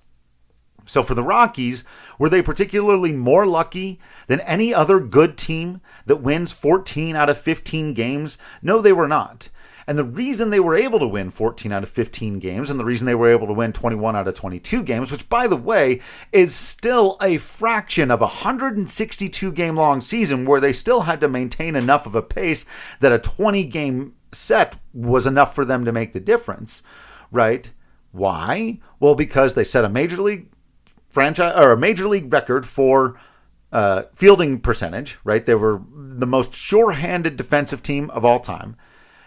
So 0.86 1.02
for 1.02 1.14
the 1.14 1.22
Rockies, 1.22 1.84
were 2.18 2.30
they 2.30 2.40
particularly 2.40 3.12
more 3.12 3.44
lucky 3.44 4.00
than 4.26 4.40
any 4.40 4.72
other 4.72 5.00
good 5.00 5.36
team 5.36 5.82
that 6.06 6.22
wins 6.22 6.50
14 6.50 7.14
out 7.14 7.28
of 7.28 7.36
15 7.36 7.92
games? 7.92 8.38
No, 8.62 8.80
they 8.80 8.94
were 8.94 9.08
not. 9.08 9.50
And 9.88 9.96
the 9.96 10.04
reason 10.04 10.50
they 10.50 10.60
were 10.60 10.74
able 10.74 10.98
to 10.98 11.06
win 11.06 11.30
14 11.30 11.70
out 11.70 11.84
of 11.84 11.88
15 11.88 12.40
games 12.40 12.70
and 12.70 12.80
the 12.80 12.84
reason 12.84 13.06
they 13.06 13.14
were 13.14 13.30
able 13.30 13.46
to 13.46 13.52
win 13.52 13.72
21 13.72 14.16
out 14.16 14.26
of 14.26 14.34
22 14.34 14.82
games, 14.82 15.12
which 15.12 15.28
by 15.28 15.46
the 15.46 15.56
way 15.56 16.00
is 16.32 16.54
still 16.54 17.16
a 17.22 17.36
fraction 17.36 18.10
of 18.10 18.20
a 18.20 18.26
162 18.26 19.52
game 19.52 19.76
long 19.76 20.00
season 20.00 20.44
where 20.44 20.60
they 20.60 20.72
still 20.72 21.02
had 21.02 21.20
to 21.20 21.28
maintain 21.28 21.76
enough 21.76 22.04
of 22.04 22.16
a 22.16 22.22
pace 22.22 22.64
that 22.98 23.12
a 23.12 23.18
20 23.18 23.64
game 23.64 24.14
set 24.32 24.76
was 24.92 25.26
enough 25.26 25.54
for 25.54 25.64
them 25.64 25.84
to 25.84 25.92
make 25.92 26.12
the 26.12 26.20
difference, 26.20 26.82
right? 27.30 27.70
Why? 28.10 28.80
Well, 28.98 29.14
because 29.14 29.54
they 29.54 29.64
set 29.64 29.84
a 29.84 29.88
major 29.88 30.20
league 30.20 30.48
franchise 31.10 31.54
or 31.56 31.72
a 31.72 31.76
major 31.76 32.08
league 32.08 32.32
record 32.32 32.66
for 32.66 33.18
uh, 33.72 34.04
fielding 34.14 34.60
percentage, 34.60 35.18
right? 35.22 35.44
They 35.44 35.54
were 35.54 35.82
the 35.92 36.26
most 36.26 36.54
sure-handed 36.54 37.36
defensive 37.36 37.82
team 37.82 38.10
of 38.10 38.24
all 38.24 38.40
time. 38.40 38.76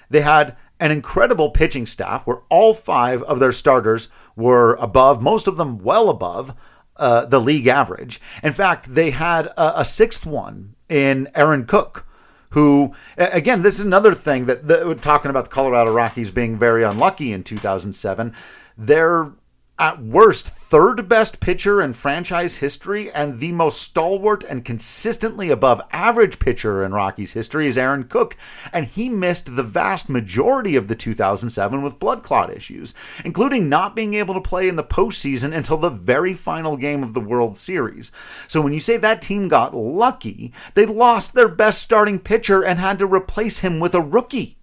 They 0.10 0.22
had 0.22 0.58
an 0.80 0.92
incredible 0.92 1.52
pitching 1.52 1.86
staff 1.86 2.26
where 2.26 2.42
all 2.50 2.74
five 2.74 3.22
of 3.24 3.40
their 3.40 3.52
starters 3.52 4.10
were 4.36 4.76
above, 4.76 5.22
most 5.22 5.48
of 5.48 5.58
them 5.58 5.80
well 5.80 6.10
above 6.10 6.56
uh, 6.96 7.26
the 7.26 7.40
league 7.40 7.68
average. 7.68 8.20
In 8.44 8.54
fact, 8.54 8.94
they 8.94 9.12
had 9.12 9.48
a, 9.48 9.82
a, 9.82 9.86
sixth 9.86 10.26
one 10.26 10.76
in 10.90 11.30
Aaron 11.36 11.66
Cook, 11.66 12.06
who, 12.52 12.94
again, 13.18 13.62
this 13.62 13.80
is 13.80 13.86
another 13.86 14.14
thing 14.14 14.46
that, 14.46 15.00
talking 15.02 15.30
about 15.30 15.46
the 15.46 15.52
Colorado 15.52 15.94
Rockies 15.94 16.32
being 16.32 16.58
very 16.58 16.84
unlucky 16.84 17.32
in 17.32 17.44
2007. 17.44 18.34
Their 18.78 19.32
at 19.80 20.04
worst, 20.04 20.50
third 20.50 21.08
best 21.08 21.40
pitcher 21.40 21.82
in 21.82 21.94
franchise 21.94 22.58
history 22.58 23.10
and 23.12 23.40
the 23.40 23.54
most 23.54 23.82
stalwart 23.82 24.44
and 24.44 24.66
consistently 24.66 25.50
above 25.50 25.82
average 25.92 26.38
pitcher 26.38 26.84
in 26.84 26.92
Rockies 26.92 27.32
history 27.32 27.66
is 27.66 27.78
Aaron 27.78 28.04
Cook, 28.04 28.36
and 28.74 28.86
he 28.86 29.08
missed 29.08 29.56
the 29.56 29.64
vast 29.64 30.10
majority 30.10 30.76
of 30.76 30.90
the 30.90 30.96
2007 30.96 31.82
with 31.82 31.98
blood 31.98 32.24
clot 32.24 32.52
issues, 32.52 32.94
including 33.24 33.70
not 33.70 33.96
being 33.96 34.16
able 34.16 34.34
to 34.34 34.42
play 34.42 34.68
in 34.68 34.76
the 34.76 34.84
postseason 34.84 35.56
until 35.56 35.78
the 35.78 35.90
very 35.90 36.34
final 36.34 36.76
game 36.76 37.02
of 37.02 37.14
the 37.14 37.22
World 37.22 37.58
Series. 37.58 38.12
So 38.50 38.62
when 38.62 38.74
you 38.74 38.82
say 38.82 38.98
that 38.98 39.22
team 39.22 39.48
got 39.48 39.74
lucky, 39.74 40.52
they 40.74 40.86
lost 40.86 41.34
their 41.34 41.48
best 41.48 41.82
starting 41.82 42.20
pitcher 42.20 42.64
and 42.64 42.80
had 42.80 43.00
to 43.00 43.06
replace 43.06 43.60
him 43.60 43.80
with 43.80 43.96
a 43.96 44.02
rookie 44.02 44.58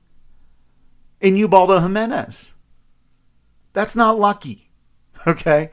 in 1.22 1.36
Ubaldo 1.36 1.80
Jimenez. 1.80 2.52
That's 3.72 3.96
not 3.96 4.18
lucky. 4.18 4.65
Okay. 5.30 5.70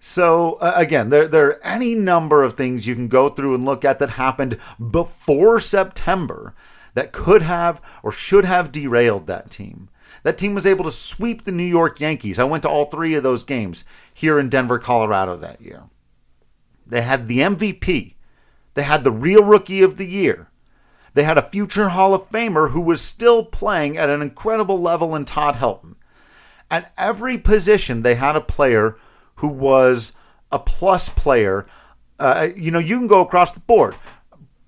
So 0.00 0.54
uh, 0.54 0.72
again, 0.74 1.10
there 1.10 1.28
there 1.28 1.46
are 1.46 1.64
any 1.64 1.94
number 1.94 2.42
of 2.42 2.54
things 2.54 2.88
you 2.88 2.96
can 2.96 3.06
go 3.06 3.28
through 3.28 3.54
and 3.54 3.64
look 3.64 3.84
at 3.84 4.00
that 4.00 4.10
happened 4.10 4.58
before 4.90 5.60
September 5.60 6.56
that 6.94 7.12
could 7.12 7.42
have 7.42 7.80
or 8.02 8.10
should 8.10 8.44
have 8.44 8.72
derailed 8.72 9.28
that 9.28 9.52
team. 9.52 9.88
That 10.24 10.38
team 10.38 10.54
was 10.54 10.66
able 10.66 10.84
to 10.84 10.90
sweep 10.90 11.42
the 11.42 11.52
New 11.52 11.62
York 11.62 12.00
Yankees. 12.00 12.40
I 12.40 12.44
went 12.44 12.64
to 12.64 12.68
all 12.68 12.86
three 12.86 13.14
of 13.14 13.22
those 13.22 13.44
games 13.44 13.84
here 14.12 14.40
in 14.40 14.48
Denver, 14.48 14.80
Colorado 14.80 15.36
that 15.36 15.60
year. 15.60 15.84
They 16.84 17.02
had 17.02 17.28
the 17.28 17.38
MVP. 17.38 18.14
They 18.74 18.82
had 18.82 19.04
the 19.04 19.12
real 19.12 19.44
rookie 19.44 19.82
of 19.82 19.98
the 19.98 20.06
year. 20.06 20.48
They 21.14 21.22
had 21.22 21.38
a 21.38 21.42
future 21.42 21.90
Hall 21.90 22.12
of 22.12 22.28
Famer 22.28 22.70
who 22.70 22.80
was 22.80 23.00
still 23.00 23.44
playing 23.44 23.96
at 23.96 24.08
an 24.08 24.22
incredible 24.22 24.80
level 24.80 25.14
in 25.14 25.24
Todd 25.24 25.56
Helton. 25.56 25.94
At 26.72 26.90
every 26.96 27.36
position, 27.36 28.00
they 28.00 28.14
had 28.14 28.34
a 28.34 28.40
player 28.40 28.96
who 29.36 29.48
was 29.48 30.12
a 30.50 30.58
plus 30.58 31.10
player. 31.10 31.66
Uh, 32.18 32.48
you 32.56 32.70
know, 32.70 32.78
you 32.78 32.96
can 32.96 33.06
go 33.06 33.20
across 33.20 33.52
the 33.52 33.60
board. 33.60 33.94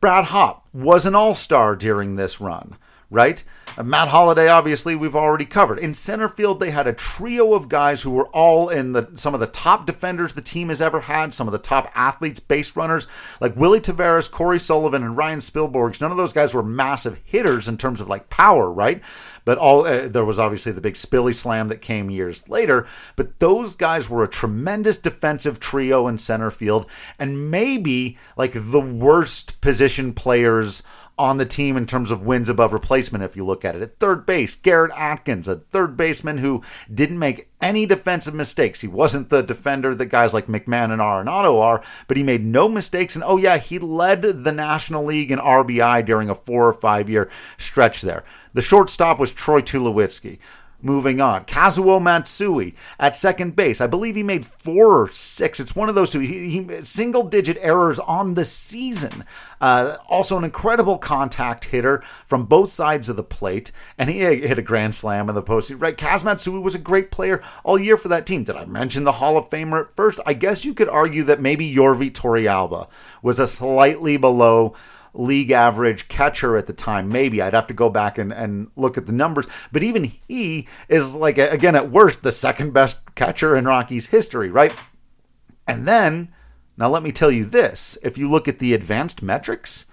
Brad 0.01 0.27
Hawpe 0.27 0.61
was 0.75 1.07
an 1.07 1.15
all 1.15 1.33
star 1.33 1.75
during 1.75 2.17
this 2.17 2.43
run, 2.43 2.77
right? 3.15 3.43
Uh, 3.77 3.83
Matt 3.83 4.09
Holliday, 4.09 4.49
obviously, 4.49 4.95
we've 4.95 5.17
already 5.17 5.45
covered. 5.45 5.79
In 5.79 5.95
center 5.95 6.29
field, 6.29 6.61
they 6.61 6.71
had 6.71 6.87
a 6.87 6.93
trio 6.93 7.55
of 7.55 7.69
guys 7.69 8.03
who 8.03 8.11
were 8.11 8.29
all 8.29 8.69
in 8.69 8.93
the 8.93 9.11
some 9.15 9.35
of 9.35 9.41
the 9.41 9.47
top 9.47 9.87
defenders 9.87 10.35
the 10.35 10.43
team 10.43 10.69
has 10.69 10.83
ever 10.83 11.01
had, 11.01 11.35
some 11.35 11.49
of 11.49 11.53
the 11.53 11.59
top 11.59 11.91
athletes, 11.95 12.41
base 12.41 12.77
runners, 12.77 13.07
like 13.41 13.57
Willy 13.57 13.81
Taveras, 13.81 14.31
Cory 14.31 14.59
Sullivan, 14.59 15.03
and 15.03 15.17
Ryan 15.17 15.39
Spilborghs. 15.39 16.01
None 16.01 16.11
of 16.11 16.17
those 16.17 16.33
guys 16.33 16.55
were 16.55 16.63
massive 16.63 17.19
hitters 17.25 17.69
in 17.69 17.77
terms 17.77 18.01
of 18.01 18.09
like 18.09 18.31
power, 18.31 18.71
right? 18.71 19.03
But 19.45 19.59
all 19.59 19.87
uh, 19.87 20.09
there 20.09 20.25
was 20.25 20.39
obviously 20.39 20.73
the 20.73 20.81
big 20.81 20.95
Spilly 20.95 21.35
slam 21.35 21.69
that 21.69 21.81
came 21.81 22.11
years 22.11 22.49
later. 22.49 22.87
But 23.17 23.41
those 23.41 23.75
guys 23.75 24.09
were 24.09 24.23
a 24.23 24.29
tremendous 24.29 24.99
defensive 24.99 25.59
trio 25.59 26.07
in 26.07 26.19
center 26.19 26.51
field, 26.51 26.89
and 27.19 27.51
maybe 27.51 28.19
like 28.37 28.53
the 28.55 28.81
worst 28.81 29.61
position 29.61 30.13
players 30.13 30.83
on 31.19 31.37
the 31.37 31.47
team 31.47 31.77
in 31.77 31.87
terms 31.87 32.11
of 32.11 32.23
wins 32.23 32.49
above 32.49 32.73
replacement, 32.73 33.23
if 33.23 33.37
you 33.37 33.45
look 33.45 33.65
at 33.65 33.77
it. 33.77 33.83
At 33.83 33.99
third 33.99 34.27
base, 34.27 34.57
Garrett 34.57 34.93
Atkins, 34.97 35.49
a 35.49 35.57
third 35.57 35.97
baseman 35.97 36.39
who 36.39 36.63
didn't 36.93 37.19
make 37.19 37.49
any 37.61 37.87
defensive 37.87 38.35
mistakes. 38.35 38.81
He 38.81 38.89
wasn't 38.89 39.29
the 39.29 39.43
defender 39.43 39.95
that 39.95 40.07
guys 40.07 40.35
like 40.35 40.47
McMahon 40.47 40.91
and 40.91 41.01
Arenado 41.01 41.61
are, 41.61 41.83
but 42.09 42.17
he 42.17 42.23
made 42.23 42.45
no 42.45 42.69
mistakes. 42.69 43.15
And 43.15 43.25
oh, 43.25 43.37
yeah, 43.37 43.59
he 43.59 43.79
led 43.79 44.23
the 44.23 44.53
National 44.53 45.05
League 45.05 45.31
in 45.31 45.39
RBI 45.39 46.05
during 46.05 46.31
a 46.31 46.35
four 46.35 46.69
or 46.69 46.75
five 46.75 47.09
year 47.09 47.31
stretch 47.59 48.03
there. 48.03 48.25
The 48.53 48.63
shortstop 48.63 49.19
was 49.19 49.33
Troy 49.33 49.61
Tulowitzki. 49.61 50.39
Moving 50.85 51.19
on, 51.19 51.47
Kazuo 51.47 51.99
Matsui 52.01 52.75
at 52.99 53.17
second 53.17 53.57
base. 53.57 53.81
I 53.81 53.87
believe 53.87 54.17
he 54.17 54.23
made 54.23 54.45
four 54.45 55.05
or 55.05 55.09
six. 55.11 55.59
It's 55.59 55.75
one 55.75 55.89
of 55.89 55.95
those 55.95 56.11
two. 56.11 56.21
He, 56.21 56.51
he 56.51 56.85
single 56.85 57.23
digit 57.23 57.57
errors 57.63 57.99
on 57.99 58.35
the 58.35 58.45
season. 58.45 59.25
Uh, 59.63 59.97
also, 60.11 60.37
an 60.37 60.45
incredible 60.45 60.99
contact 60.99 61.65
hitter 61.65 62.03
from 62.27 62.45
both 62.45 62.69
sides 62.69 63.09
of 63.09 63.17
the 63.17 63.23
plate, 63.23 63.73
and 63.97 64.11
he 64.11 64.19
hit 64.19 64.59
a 64.59 64.63
grand 64.63 64.95
slam 64.95 65.31
in 65.31 65.35
the 65.35 65.41
post. 65.41 65.71
Right, 65.71 65.97
Kaz 65.97 66.23
Matsui 66.23 66.59
was 66.59 66.75
a 66.75 66.79
great 66.79 67.11
player 67.11 67.43
all 67.65 67.79
year 67.79 67.97
for 67.97 68.09
that 68.09 68.27
team. 68.27 68.45
Did 68.45 68.57
I 68.57 68.67
mention 68.67 69.05
the 69.05 69.13
Hall 69.13 69.39
of 69.39 69.49
Famer 69.49 69.87
at 69.87 69.97
first? 69.97 70.21
I 70.27 70.35
guess 70.35 70.67
you 70.67 70.75
could 70.75 70.91
argue 70.91 71.23
that 71.25 71.41
maybe 71.41 71.75
Yorvi 71.75 72.11
Torrealba 72.13 72.89
was 73.23 73.41
a 73.41 73.47
slightly 73.47 74.19
below 74.19 74.75
league 75.15 75.53
average 75.53 76.09
catcher 76.09 76.57
at 76.57 76.67
the 76.67 76.73
time. 76.73 77.09
Maybe 77.09 77.41
I'd 77.41 77.55
have 77.55 77.69
to 77.69 77.75
go 77.75 77.89
back 77.89 78.19
and, 78.19 78.33
and 78.33 78.69
look 78.77 78.99
at 78.99 79.07
the 79.07 79.13
numbers. 79.13 79.47
But 79.73 79.83
even 79.83 80.05
he 80.29 80.69
is 80.89 81.15
like, 81.15 81.39
again, 81.39 81.77
at 81.77 81.91
worst, 81.91 82.23
the 82.23 82.33
second 82.33 82.73
best 82.73 83.15
catcher 83.15 83.57
in 83.57 83.65
Rockies 83.65 84.07
history, 84.07 84.51
right? 84.51 84.75
And 85.67 85.87
then, 85.87 86.35
now 86.77 86.89
let 86.89 87.03
me 87.03 87.13
tell 87.13 87.31
you 87.31 87.45
this 87.45 87.97
if 88.03 88.19
you 88.19 88.29
look 88.29 88.49
at 88.49 88.59
the 88.59 88.75
advanced 88.75 89.23
metrics, 89.23 89.87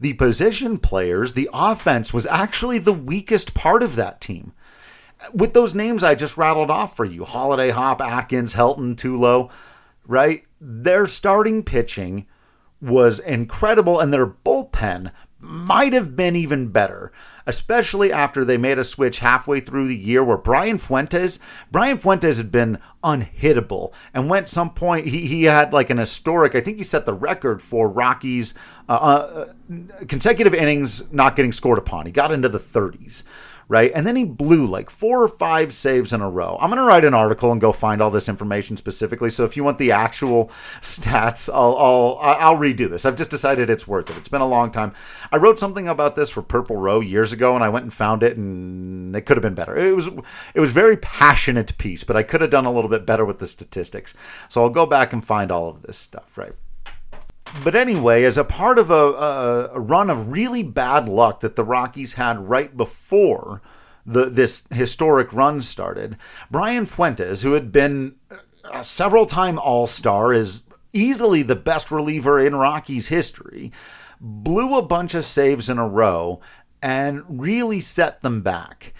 the 0.00 0.14
position 0.14 0.78
players, 0.78 1.34
the 1.34 1.48
offense 1.52 2.12
was 2.12 2.26
actually 2.26 2.78
the 2.78 2.92
weakest 2.92 3.54
part 3.54 3.82
of 3.82 3.96
that 3.96 4.20
team. 4.20 4.52
With 5.32 5.52
those 5.52 5.74
names 5.74 6.02
I 6.02 6.14
just 6.14 6.36
rattled 6.36 6.70
off 6.70 6.96
for 6.96 7.04
you 7.04 7.24
Holliday 7.24 7.70
Hawpe, 7.70 8.00
Atkins, 8.00 8.54
Helton, 8.54 8.96
Tulo, 8.96 9.50
right? 10.06 10.44
Their 10.60 11.06
starting 11.06 11.62
pitching 11.62 12.26
was 12.84 13.18
incredible, 13.18 14.00
and 14.00 14.12
their 14.12 14.26
bullpen 14.26 15.10
might 15.44 15.92
have 15.92 16.16
been 16.16 16.34
even 16.34 16.68
better, 16.68 17.12
especially 17.46 18.10
after 18.10 18.44
they 18.44 18.56
made 18.56 18.78
a 18.78 18.84
switch 18.84 19.18
halfway 19.18 19.60
through 19.60 19.86
the 19.86 19.96
year 19.96 20.24
where 20.24 20.38
Brian 20.38 20.78
Fuentes, 20.78 21.38
Brian 21.70 21.98
Fuentes 21.98 22.38
had 22.38 22.50
been 22.50 22.78
unhittable 23.02 23.92
and 24.14 24.30
went 24.30 24.48
some 24.48 24.70
point 24.70 25.06
he, 25.06 25.26
he 25.26 25.44
had 25.44 25.72
like 25.72 25.90
an 25.90 25.98
historic, 25.98 26.54
I 26.54 26.60
think 26.60 26.78
he 26.78 26.82
set 26.82 27.04
the 27.04 27.12
record 27.12 27.60
for 27.60 27.88
Rockies 27.88 28.54
uh, 28.88 28.92
uh, 28.92 29.52
consecutive 30.08 30.54
innings 30.54 31.12
not 31.12 31.36
getting 31.36 31.52
scored 31.52 31.78
upon. 31.78 32.06
He 32.06 32.12
got 32.12 32.32
into 32.32 32.48
the 32.48 32.58
30s 32.58 33.24
right? 33.68 33.92
And 33.94 34.06
then 34.06 34.16
he 34.16 34.24
blew 34.24 34.66
like 34.66 34.90
four 34.90 35.22
or 35.22 35.28
five 35.28 35.72
saves 35.72 36.12
in 36.12 36.20
a 36.20 36.28
row. 36.28 36.58
I'm 36.60 36.68
going 36.68 36.80
to 36.80 36.86
write 36.86 37.04
an 37.04 37.14
article 37.14 37.52
and 37.52 37.60
go 37.60 37.72
find 37.72 38.02
all 38.02 38.10
this 38.10 38.28
information 38.28 38.76
specifically. 38.76 39.30
So 39.30 39.44
if 39.44 39.56
you 39.56 39.64
want 39.64 39.78
the 39.78 39.92
actual 39.92 40.50
stats, 40.80 41.48
I'll, 41.52 41.76
I'll, 41.76 42.18
I'll 42.20 42.56
redo 42.56 42.88
this. 42.88 43.04
I've 43.04 43.16
just 43.16 43.30
decided 43.30 43.70
it's 43.70 43.88
worth 43.88 44.10
it. 44.10 44.16
It's 44.16 44.28
been 44.28 44.40
a 44.40 44.46
long 44.46 44.70
time. 44.70 44.92
I 45.32 45.36
wrote 45.36 45.58
something 45.58 45.88
about 45.88 46.14
this 46.14 46.30
for 46.30 46.42
Purple 46.42 46.76
Row 46.76 47.00
years 47.00 47.32
ago, 47.32 47.54
and 47.54 47.64
I 47.64 47.68
went 47.68 47.84
and 47.84 47.92
found 47.92 48.22
it, 48.22 48.36
and 48.36 49.14
it 49.16 49.22
could 49.22 49.36
have 49.36 49.42
been 49.42 49.54
better. 49.54 49.76
It 49.76 49.94
was 49.94 50.08
it 50.54 50.60
was 50.60 50.72
very 50.72 50.96
passionate 50.96 51.76
piece, 51.78 52.04
but 52.04 52.16
I 52.16 52.22
could 52.22 52.40
have 52.40 52.50
done 52.50 52.66
a 52.66 52.72
little 52.72 52.90
bit 52.90 53.06
better 53.06 53.24
with 53.24 53.38
the 53.38 53.46
statistics. 53.46 54.14
So 54.48 54.62
I'll 54.62 54.70
go 54.70 54.86
back 54.86 55.12
and 55.12 55.24
find 55.24 55.50
all 55.50 55.68
of 55.68 55.82
this 55.82 55.96
stuff, 55.96 56.36
right? 56.36 56.54
But 57.62 57.74
anyway, 57.74 58.24
as 58.24 58.36
a 58.36 58.44
part 58.44 58.78
of 58.78 58.90
a, 58.90 59.70
a, 59.74 59.80
run 59.80 60.10
of 60.10 60.32
really 60.32 60.62
bad 60.62 61.08
luck 61.08 61.40
that 61.40 61.56
the 61.56 61.64
Rockies 61.64 62.14
had 62.14 62.48
right 62.48 62.76
before 62.76 63.62
the, 64.04 64.26
this 64.26 64.66
historic 64.70 65.32
run 65.32 65.62
started, 65.62 66.16
Brian 66.50 66.84
Fuentes, 66.84 67.42
who 67.42 67.52
had 67.52 67.70
been 67.70 68.16
a 68.72 68.82
several 68.82 69.24
time 69.24 69.58
All 69.58 69.86
Star, 69.86 70.32
is 70.32 70.62
easily 70.92 71.42
the 71.42 71.56
best 71.56 71.90
reliever 71.90 72.38
in 72.38 72.54
Rockies 72.54 73.08
history, 73.08 73.72
blew 74.20 74.76
a 74.76 74.82
bunch 74.82 75.14
of 75.14 75.24
saves 75.24 75.70
in 75.70 75.78
a 75.78 75.88
row 75.88 76.40
and 76.82 77.22
really 77.28 77.80
set 77.80 78.20
them 78.20 78.42
back. 78.42 78.92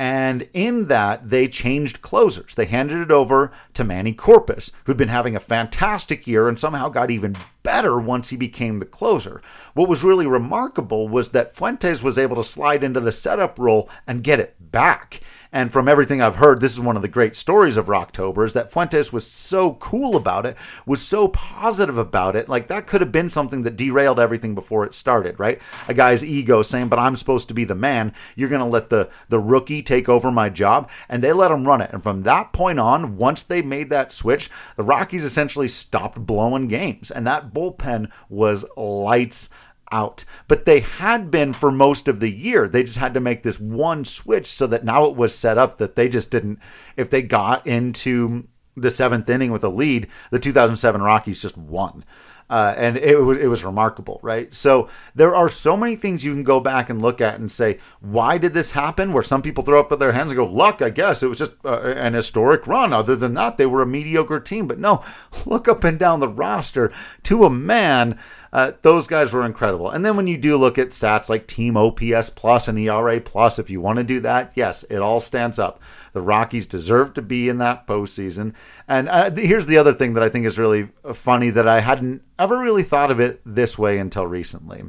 And 0.00 0.48
in 0.54 0.86
that, 0.86 1.28
they 1.28 1.46
changed 1.46 2.00
closers. 2.00 2.54
They 2.54 2.64
handed 2.64 2.98
it 2.98 3.10
over 3.10 3.52
to 3.74 3.84
Manny 3.84 4.14
Corpas, 4.14 4.72
who'd 4.84 4.96
been 4.96 5.08
having 5.08 5.36
a 5.36 5.40
fantastic 5.40 6.26
year 6.26 6.48
and 6.48 6.58
somehow 6.58 6.88
got 6.88 7.10
even 7.10 7.36
better 7.70 8.00
once 8.00 8.30
he 8.30 8.36
became 8.36 8.80
the 8.80 8.84
closer. 8.84 9.40
What 9.74 9.88
was 9.88 10.02
really 10.02 10.26
remarkable 10.26 11.08
was 11.08 11.28
that 11.28 11.54
Fuentes 11.54 12.02
was 12.02 12.18
able 12.18 12.34
to 12.34 12.42
slide 12.42 12.82
into 12.82 12.98
the 12.98 13.12
setup 13.12 13.60
role 13.60 13.88
and 14.08 14.24
get 14.24 14.40
it 14.40 14.56
back. 14.72 15.20
And 15.52 15.72
from 15.72 15.88
everything 15.88 16.22
I've 16.22 16.36
heard, 16.36 16.60
this 16.60 16.72
is 16.72 16.80
one 16.80 16.94
of 16.94 17.02
the 17.02 17.08
great 17.08 17.34
stories 17.34 17.76
of 17.76 17.86
Rocktober 17.86 18.44
is 18.44 18.52
that 18.52 18.72
Fuentes 18.72 19.12
was 19.12 19.26
so 19.26 19.74
cool 19.74 20.14
about 20.14 20.46
it, 20.46 20.56
was 20.86 21.02
so 21.02 21.28
positive 21.28 21.98
about 21.98 22.36
it. 22.36 22.48
Like 22.48 22.68
that 22.68 22.86
could 22.86 23.00
have 23.00 23.10
been 23.10 23.28
something 23.28 23.62
that 23.62 23.76
derailed 23.76 24.20
everything 24.20 24.54
before 24.54 24.84
it 24.84 24.94
started, 24.94 25.40
right? 25.40 25.60
A 25.88 25.94
guy's 25.94 26.24
ego 26.24 26.62
saying, 26.62 26.88
"But 26.88 27.00
I'm 27.00 27.16
supposed 27.16 27.48
to 27.48 27.54
be 27.54 27.64
the 27.64 27.74
man. 27.74 28.14
You're 28.36 28.48
going 28.48 28.60
to 28.60 28.66
let 28.66 28.90
the 28.90 29.08
the 29.28 29.40
rookie 29.40 29.82
take 29.82 30.08
over 30.08 30.30
my 30.30 30.48
job." 30.48 30.88
And 31.08 31.22
they 31.22 31.32
let 31.32 31.50
him 31.50 31.66
run 31.66 31.80
it. 31.80 31.90
And 31.92 32.02
from 32.02 32.22
that 32.22 32.52
point 32.52 32.78
on, 32.78 33.16
once 33.16 33.42
they 33.42 33.62
made 33.62 33.90
that 33.90 34.12
switch, 34.12 34.50
the 34.76 34.84
Rockies 34.84 35.24
essentially 35.24 35.68
stopped 35.68 36.24
blowing 36.24 36.68
games, 36.68 37.10
and 37.10 37.26
that 37.26 37.52
bullpen 37.52 38.08
was 38.28 38.64
lights 38.76 39.48
out. 39.92 40.24
But 40.48 40.64
they 40.64 40.80
had 40.80 41.30
been 41.30 41.52
for 41.52 41.70
most 41.70 42.08
of 42.08 42.20
the 42.20 42.30
year. 42.30 42.68
They 42.68 42.82
just 42.82 42.98
had 42.98 43.14
to 43.14 43.20
make 43.20 43.42
this 43.42 43.60
one 43.60 44.04
switch 44.04 44.46
so 44.46 44.66
that 44.68 44.84
now 44.84 45.04
it 45.06 45.16
was 45.16 45.34
set 45.34 45.58
up 45.58 45.78
that 45.78 45.96
they 45.96 46.08
just 46.08 46.30
didn't, 46.30 46.58
if 46.96 47.10
they 47.10 47.22
got 47.22 47.66
into 47.66 48.46
the 48.76 48.90
seventh 48.90 49.28
inning 49.28 49.52
with 49.52 49.64
a 49.64 49.68
lead, 49.68 50.08
the 50.30 50.38
2007 50.38 51.02
Rockies 51.02 51.42
just 51.42 51.56
won. 51.56 52.04
Uh, 52.50 52.74
and 52.76 52.96
it, 52.96 53.16
was, 53.16 53.38
it 53.38 53.46
was 53.46 53.64
remarkable, 53.64 54.18
right? 54.24 54.52
So 54.52 54.88
there 55.14 55.36
are 55.36 55.48
so 55.48 55.76
many 55.76 55.94
things 55.94 56.24
you 56.24 56.34
can 56.34 56.42
go 56.42 56.58
back 56.58 56.90
and 56.90 57.00
look 57.00 57.20
at 57.20 57.38
and 57.38 57.50
say, 57.50 57.78
why 58.00 58.38
did 58.38 58.54
this 58.54 58.72
happen? 58.72 59.12
Where 59.12 59.22
some 59.22 59.40
people 59.40 59.62
throw 59.62 59.78
up 59.78 59.96
their 59.96 60.10
hands 60.10 60.32
and 60.32 60.36
go, 60.36 60.46
luck, 60.46 60.82
I 60.82 60.90
guess. 60.90 61.22
It 61.22 61.28
was 61.28 61.38
just 61.38 61.52
uh, 61.64 61.80
an 61.80 62.14
historic 62.14 62.66
run. 62.66 62.92
Other 62.92 63.14
than 63.14 63.34
that, 63.34 63.56
they 63.56 63.66
were 63.66 63.82
a 63.82 63.86
mediocre 63.86 64.40
team. 64.40 64.66
But 64.66 64.80
no, 64.80 65.04
look 65.46 65.68
up 65.68 65.84
and 65.84 65.96
down 65.96 66.18
the 66.18 66.26
roster 66.26 66.92
to 67.22 67.44
a 67.44 67.50
man. 67.50 68.18
Uh, 68.52 68.72
those 68.82 69.06
guys 69.06 69.32
were 69.32 69.46
incredible. 69.46 69.90
And 69.90 70.04
then 70.04 70.16
when 70.16 70.26
you 70.26 70.36
do 70.36 70.56
look 70.56 70.76
at 70.76 70.88
stats 70.88 71.28
like 71.28 71.46
team 71.46 71.76
OPS 71.76 72.30
plus 72.30 72.66
and 72.66 72.78
ERA 72.78 73.20
plus, 73.20 73.58
if 73.58 73.70
you 73.70 73.80
want 73.80 73.98
to 73.98 74.04
do 74.04 74.20
that, 74.20 74.52
yes, 74.56 74.82
it 74.84 74.98
all 74.98 75.20
stands 75.20 75.58
up. 75.58 75.80
The 76.12 76.20
Rockies 76.20 76.66
deserve 76.66 77.14
to 77.14 77.22
be 77.22 77.48
in 77.48 77.58
that 77.58 77.86
postseason. 77.86 78.54
And 78.88 79.08
uh, 79.08 79.30
here's 79.30 79.66
the 79.66 79.78
other 79.78 79.92
thing 79.92 80.14
that 80.14 80.24
I 80.24 80.28
think 80.28 80.46
is 80.46 80.58
really 80.58 80.88
funny 81.14 81.50
that 81.50 81.68
I 81.68 81.80
hadn't 81.80 82.22
ever 82.38 82.58
really 82.58 82.82
thought 82.82 83.12
of 83.12 83.20
it 83.20 83.40
this 83.44 83.78
way 83.78 83.98
until 83.98 84.26
recently 84.26 84.82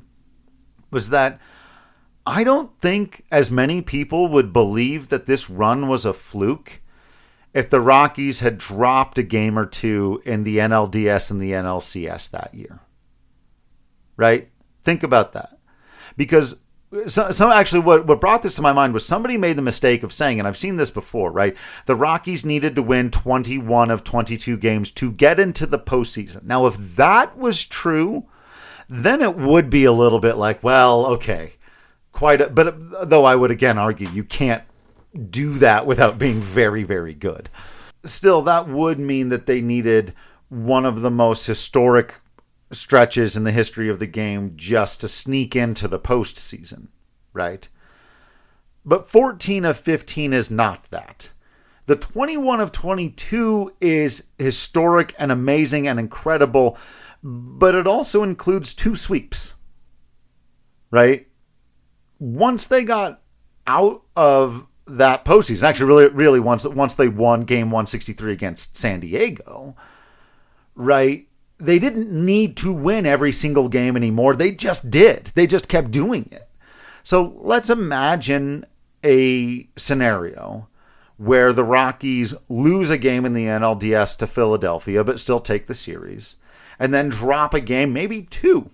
was 0.90 1.10
that 1.10 1.40
I 2.26 2.44
don't 2.44 2.78
think 2.80 3.26
as 3.32 3.50
many 3.50 3.82
people 3.82 4.28
would 4.28 4.54
believe 4.54 5.10
that 5.10 5.26
this 5.26 5.50
run 5.50 5.88
was 5.88 6.06
a 6.06 6.14
fluke 6.14 6.82
if 7.54 7.70
the 7.70 7.82
Rockies 7.82 8.40
had 8.40 8.58
dropped 8.58 9.18
a 9.18 9.24
game 9.24 9.58
or 9.58 9.66
two 9.66 10.22
in 10.26 10.44
the 10.44 10.58
NLDS 10.60 11.32
and 11.32 11.40
the 11.40 11.52
NLCS 11.52 12.30
that 12.32 12.54
year. 12.54 12.80
Right? 14.22 14.50
Think 14.84 15.02
about 15.02 15.34
that. 15.34 15.58
Because 16.16 16.58
so, 17.08 17.32
so 17.32 17.50
actually 17.50 17.80
what, 17.80 18.06
what 18.06 18.22
brought 18.22 18.42
this 18.42 18.54
to 18.56 18.62
my 18.62 18.74
mind 18.74 18.94
was 18.94 19.06
somebody 19.06 19.38
made 19.38 19.56
the 19.56 19.62
mistake 19.62 20.04
of 20.04 20.12
saying 20.12 20.40
and 20.40 20.48
i've 20.48 20.58
seen 20.58 20.76
this 20.76 20.92
before 20.92 21.32
right 21.32 21.56
the 21.86 21.96
rockies 21.96 22.44
needed 22.44 22.76
to 22.76 22.84
win 22.84 23.10
21 23.10 23.90
of 23.90 24.04
22 24.04 24.58
games 24.58 24.92
to 24.92 25.10
get 25.10 25.40
into 25.40 25.66
the 25.66 25.80
postseason 25.80 26.44
now 26.44 26.66
if 26.66 26.76
that 26.98 27.38
was 27.38 27.64
true 27.64 28.26
then 28.90 29.22
it 29.22 29.38
would 29.38 29.70
be 29.70 29.86
a 29.86 29.92
little 29.92 30.20
bit 30.20 30.36
like 30.36 30.62
well 30.64 31.06
okay 31.06 31.54
quite 32.12 32.42
a, 32.42 32.50
but 32.50 33.10
though 33.10 33.24
i 33.24 33.38
would 33.38 33.52
again 33.52 33.78
argue 33.78 34.10
you 34.10 34.26
can't 34.26 34.64
do 35.30 35.54
that 35.54 35.86
without 35.86 36.18
being 36.18 36.42
very 36.42 36.84
very 36.84 37.14
good 37.14 37.50
still 38.04 38.42
that 38.42 38.68
would 38.68 39.00
mean 39.00 39.30
that 39.30 39.46
they 39.46 39.62
needed 39.62 40.14
one 40.50 40.86
of 40.86 41.02
the 41.02 41.12
most 41.12 41.48
historic 41.48 42.16
stretches 42.72 43.36
in 43.38 43.44
the 43.44 43.52
history 43.52 43.90
of 43.90 44.00
the 44.00 44.08
game 44.08 44.54
just 44.56 45.02
to 45.02 45.08
sneak 45.08 45.56
into 45.56 45.88
the 45.88 46.00
postseason, 46.00 46.88
right? 47.34 47.68
But 48.86 49.12
14 49.12 49.66
of 49.66 49.78
15 49.78 50.34
is 50.34 50.50
not 50.50 50.86
that. 50.92 51.32
The 51.86 51.96
21 51.96 52.62
of 52.62 52.72
22 52.72 53.76
is 53.82 54.28
historic 54.38 55.14
and 55.20 55.32
amazing 55.32 55.88
and 55.88 56.00
incredible, 56.00 56.78
but 57.24 57.76
it 57.76 57.88
also 57.88 58.24
includes 58.24 58.74
two 58.74 58.96
sweeps, 58.96 59.56
right? 60.90 61.28
Once 62.20 62.68
they 62.68 62.84
got 62.84 63.22
out 63.68 64.04
of 64.16 64.68
that 64.88 65.26
postseason, 65.26 65.64
actually, 65.64 65.88
really, 65.88 66.08
really 66.10 66.40
once 66.40 66.66
once 66.66 66.96
they 66.96 67.08
won 67.08 67.42
Game 67.42 67.72
163 67.72 68.32
against 68.32 68.78
San 68.78 69.00
Diego, 69.00 69.76
right? 70.76 71.28
They 71.62 71.80
didn't 71.80 72.12
need 72.12 72.58
to 72.58 72.74
win 72.74 73.06
every 73.06 73.32
single 73.32 73.70
game 73.70 73.96
anymore. 73.96 74.36
They 74.36 74.52
just 74.52 74.90
did. 74.90 75.32
They 75.36 75.48
just 75.48 75.68
kept 75.68 75.92
doing 75.92 76.28
it. 76.32 76.48
So 77.04 77.34
let's 77.38 77.70
imagine 77.70 78.66
a 79.04 79.68
scenario 79.76 80.68
where 81.18 81.54
the 81.54 81.64
Rockies 81.64 82.34
lose 82.50 82.90
a 82.90 82.98
game 82.98 83.26
in 83.26 83.34
the 83.34 83.46
NLDS 83.46 84.18
to 84.18 84.28
Philadelphia, 84.28 85.04
but 85.04 85.20
still 85.20 85.40
take 85.40 85.68
the 85.68 85.74
series, 85.74 86.36
and 86.80 86.94
then 86.94 87.10
drop 87.10 87.54
a 87.54 87.60
game, 87.60 87.94
maybe 87.94 88.24
two, 88.24 88.70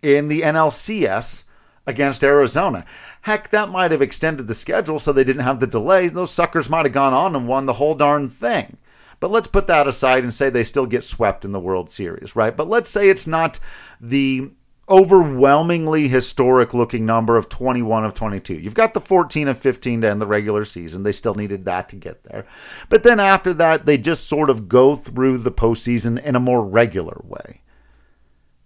in 0.00 0.28
the 0.28 0.42
NLCS 0.42 1.44
against 1.86 2.22
Arizona. 2.22 2.84
Heck, 3.22 3.50
that 3.50 3.70
might 3.70 3.90
have 3.90 4.02
extended 4.02 4.46
the 4.46 4.54
schedule 4.54 4.98
so 4.98 5.12
they 5.12 5.24
didn't 5.24 5.42
have 5.42 5.60
the 5.60 5.66
delay. 5.66 6.08
Those 6.08 6.30
suckers 6.30 6.70
might 6.70 6.86
have 6.86 6.92
gone 6.92 7.12
on 7.12 7.34
and 7.34 7.48
won 7.48 7.66
the 7.66 7.74
whole 7.74 7.94
darn 7.94 8.28
thing. 8.28 8.76
But 9.24 9.30
let's 9.30 9.48
put 9.48 9.68
that 9.68 9.86
aside 9.86 10.22
and 10.22 10.34
say 10.34 10.50
they 10.50 10.64
still 10.64 10.84
get 10.84 11.02
swept 11.02 11.46
in 11.46 11.50
the 11.50 11.58
World 11.58 11.90
Series, 11.90 12.36
right? 12.36 12.54
But 12.54 12.68
let's 12.68 12.90
say 12.90 13.08
it's 13.08 13.26
not 13.26 13.58
the 13.98 14.50
overwhelmingly 14.86 16.08
historic 16.08 16.74
looking 16.74 17.06
number 17.06 17.38
of 17.38 17.48
21 17.48 18.04
of 18.04 18.12
22. 18.12 18.60
You've 18.60 18.74
got 18.74 18.92
the 18.92 19.00
14 19.00 19.48
of 19.48 19.56
15 19.56 20.02
to 20.02 20.10
end 20.10 20.20
the 20.20 20.26
regular 20.26 20.66
season. 20.66 21.04
They 21.04 21.12
still 21.12 21.34
needed 21.34 21.64
that 21.64 21.88
to 21.88 21.96
get 21.96 22.22
there. 22.24 22.44
But 22.90 23.02
then 23.02 23.18
after 23.18 23.54
that, 23.54 23.86
they 23.86 23.96
just 23.96 24.28
sort 24.28 24.50
of 24.50 24.68
go 24.68 24.94
through 24.94 25.38
the 25.38 25.50
postseason 25.50 26.22
in 26.22 26.36
a 26.36 26.38
more 26.38 26.62
regular 26.62 27.18
way. 27.24 27.62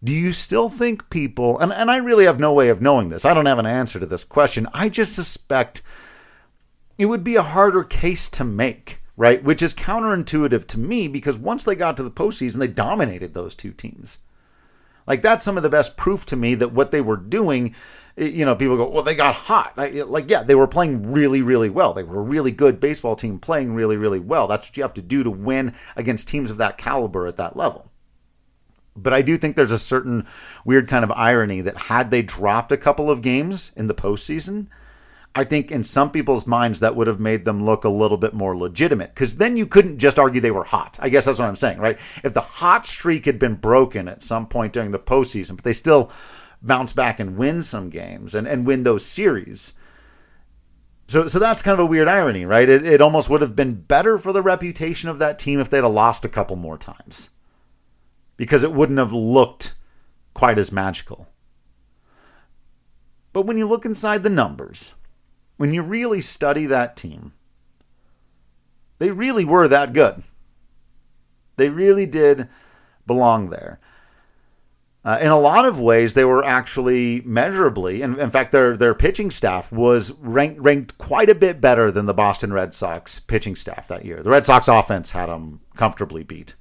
Do 0.03 0.13
you 0.13 0.33
still 0.33 0.69
think 0.69 1.09
people, 1.09 1.61
and, 1.61 1.73
and 1.73 1.89
I 1.89 1.99
really 1.99 2.25
have 2.25 2.41
no 2.41 2.53
way 2.53 2.69
of 2.69 2.83
knowing 2.83 3.11
this, 3.11 3.25
I 3.25 3.33
don't 3.33 3.47
have 3.47 3.61
an 3.61 3.67
answer 3.67 4.01
to 4.01 4.07
this 4.07 4.25
question. 4.25 4.67
I 4.75 4.89
just 4.89 5.15
suspect 5.15 5.83
it 6.99 7.07
would 7.07 7.23
be 7.23 7.37
a 7.37 7.45
harder 7.45 7.85
case 7.85 8.29
to 8.31 8.43
make 8.43 8.98
right? 9.19 9.43
Which 9.43 9.63
is 9.63 9.75
counterintuitive 9.75 10.67
to 10.69 10.79
me 10.79 11.09
because 11.09 11.37
once 11.39 11.65
they 11.65 11.75
got 11.75 11.97
to 11.97 12.05
the 12.05 12.11
postseason, 12.11 12.61
they 12.61 12.69
dominated 12.69 13.35
those 13.35 13.55
two 13.55 13.73
teams. 13.73 14.21
Like 15.09 15.23
that's 15.23 15.45
some 15.45 15.57
of 15.57 15.65
the 15.65 15.69
best 15.69 15.97
proof 15.97 16.25
to 16.27 16.37
me 16.37 16.55
that 16.55 16.73
what 16.73 16.93
they 16.93 17.01
were 17.01 17.17
doing, 17.17 17.75
eh, 18.17 18.27
you 18.27 18.45
know, 18.45 18.55
people 18.55 18.77
go, 18.77 18.89
well, 18.89 19.03
they 19.03 19.17
got 19.17 19.35
hot. 19.35 19.75
Eh, 19.77 20.05
like, 20.05 20.31
yeah, 20.31 20.45
they 20.45 20.55
were 20.55 20.69
playing 20.69 21.13
really, 21.13 21.43
really 21.43 21.69
well. 21.69 21.93
They 21.93 22.05
were 22.05 22.21
a 22.21 22.23
really 22.23 22.53
good 22.53 22.79
baseball 22.79 23.17
team 23.17 23.41
playing 23.41 23.75
really, 23.75 23.97
really 23.97 24.21
well. 24.21 24.47
That's 24.47 24.71
what 24.71 24.77
you 24.77 24.85
have 24.85 24.95
to 24.95 25.03
do 25.03 25.25
to 25.25 25.31
win 25.31 25.75
against 25.97 26.29
teams 26.29 26.53
of 26.53 26.59
that 26.59 26.79
caliber 26.79 27.27
at 27.27 27.37
that 27.37 27.57
level. 27.57 27.91
But 28.95 29.15
I 29.15 29.23
do 29.23 29.37
think 29.37 29.57
there's 29.57 29.73
a 29.73 29.79
certain 29.79 30.29
weird 30.65 30.87
kind 30.87 31.03
of 31.03 31.11
irony 31.11 31.61
that 31.63 31.77
had 31.77 32.13
they 32.13 32.23
dropped 32.23 32.71
a 32.71 32.77
couple 32.77 33.11
of 33.11 33.23
games 33.23 33.73
in 33.77 33.89
the 33.89 33.95
postseason, 33.95 34.69
I 35.39 35.45
think 35.45 35.71
in 35.71 35.85
some 35.85 36.11
people's 36.11 36.49
minds 36.49 36.81
that 36.81 36.97
would 36.97 37.07
have 37.07 37.21
made 37.21 37.45
them 37.45 37.65
look 37.65 37.85
a 37.85 37.89
little 37.89 38.17
bit 38.17 38.35
more 38.35 38.57
legitimate 38.57 39.15
because 39.15 39.37
then 39.37 39.57
you 39.57 39.69
couldn't 39.69 39.99
just 39.99 40.19
argue 40.19 40.41
they 40.41 40.51
were 40.51 40.65
hot. 40.65 40.97
I 40.99 41.11
guess 41.11 41.27
that's 41.27 41.39
what 41.39 41.47
I'm 41.47 41.55
saying, 41.55 41.79
right? 41.79 41.97
If 42.25 42.35
the 42.35 42.41
hot 42.41 42.85
streak 42.87 43.25
had 43.25 43.39
been 43.39 43.55
broken 43.55 44.09
at 44.09 44.25
some 44.25 44.49
point 44.49 44.73
during 44.73 44.91
the 44.91 44.99
postseason, 44.99 45.55
but 45.55 45.63
they 45.63 45.73
still 45.73 46.11
bounce 46.61 46.93
back 46.93 47.21
and 47.21 47.37
win 47.37 47.63
some 47.63 47.89
games 47.89 48.35
and, 48.35 48.49
and 48.49 48.67
win 48.67 48.83
those 48.83 49.07
series. 49.07 49.75
So, 51.07 51.29
so 51.29 51.39
that's 51.39 51.63
kind 51.63 51.75
of 51.75 51.87
a 51.87 51.87
weird 51.87 52.09
irony, 52.09 52.45
right? 52.45 52.69
It, 52.69 52.85
it 52.85 53.01
almost 53.01 53.31
would 53.31 53.41
have 53.41 53.55
been 53.55 53.75
better 53.75 54.19
for 54.19 54.33
the 54.33 54.43
reputation 54.43 55.09
of 55.09 55.21
that 55.21 55.39
team 55.39 55.61
if 55.61 55.71
they'd 55.71 55.85
have 55.85 55.93
lost 55.93 56.25
a 56.25 56.29
couple 56.29 56.57
more 56.57 56.79
times 56.79 57.31
because 58.37 58.65
it 58.65 58.73
wouldn't 58.73 58.99
have 58.99 59.13
looked 59.13 59.77
quite 60.35 60.59
as 60.59 60.73
magical. 60.73 61.29
But 63.33 63.43
when 63.43 63.57
you 63.57 63.69
look 63.69 63.85
inside 63.85 64.25
the 64.25 64.31
numbers, 64.31 64.95
when 65.59 65.75
you 65.75 65.83
really 65.83 66.23
study 66.23 66.67
that 66.67 66.97
team, 66.97 67.33
they 68.99 69.11
really 69.11 69.45
were 69.45 69.69
that 69.69 69.93
good. 69.93 70.23
They 71.57 71.69
really 71.69 72.07
did 72.07 72.49
belong 73.07 73.51
there. 73.51 73.81
Uh, 75.05 75.19
in 75.21 75.31
a 75.31 75.39
lot 75.39 75.65
of 75.65 75.81
ways, 75.81 76.15
they 76.15 76.25
were 76.25 76.45
actually 76.45 77.21
measurably, 77.23 78.03
and 78.03 78.19
in 78.19 78.31
fact, 78.31 78.53
their 78.53 78.77
their 78.77 78.95
pitching 78.95 79.31
staff 79.31 79.73
was 79.73 80.13
ranked 80.19 80.61
ranked 80.61 80.99
quite 80.99 81.31
a 81.31 81.35
bit 81.35 81.61
better 81.61 81.91
than 81.91 82.07
the 82.07 82.15
Boston 82.15 82.53
Red 82.53 82.75
Sox 82.75 83.21
pitching 83.21 83.57
staff 83.57 83.89
that 83.89 84.05
year. 84.05 84.23
The 84.23 84.31
Red 84.31 84.45
Sox 84.45 84.69
offense 84.69 85.13
had 85.13 85.27
them 85.27 85.61
comfortably 85.77 86.25
beat. 86.25 86.55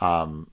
Um, 0.00 0.48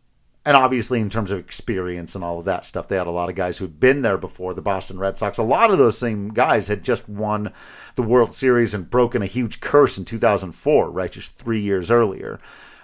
and 0.45 0.55
obviously 0.55 0.99
in 1.01 1.09
terms 1.09 1.31
of 1.31 1.39
experience 1.39 2.13
and 2.13 2.23
all 2.23 2.37
of 2.37 2.45
that 2.45 2.65
stuff 2.65 2.87
they 2.87 2.95
had 2.95 3.07
a 3.07 3.11
lot 3.11 3.29
of 3.29 3.35
guys 3.35 3.57
who'd 3.57 3.79
been 3.79 4.03
there 4.03 4.17
before 4.17 4.53
the 4.53 4.61
boston 4.61 4.99
red 4.99 5.17
sox. 5.17 5.37
A 5.37 5.43
lot 5.43 5.71
of 5.71 5.77
those 5.77 5.97
same 5.97 6.29
guys 6.29 6.67
had 6.67 6.83
just 6.83 7.09
won 7.09 7.51
the 7.95 8.03
world 8.03 8.33
series 8.33 8.73
and 8.73 8.89
broken 8.89 9.21
a 9.21 9.27
huge 9.27 9.59
curse 9.59 9.97
in 9.97 10.05
2004 10.05 10.91
right 10.91 11.11
just 11.11 11.35
three 11.35 11.59
years 11.59 11.89
earlier 11.89 12.39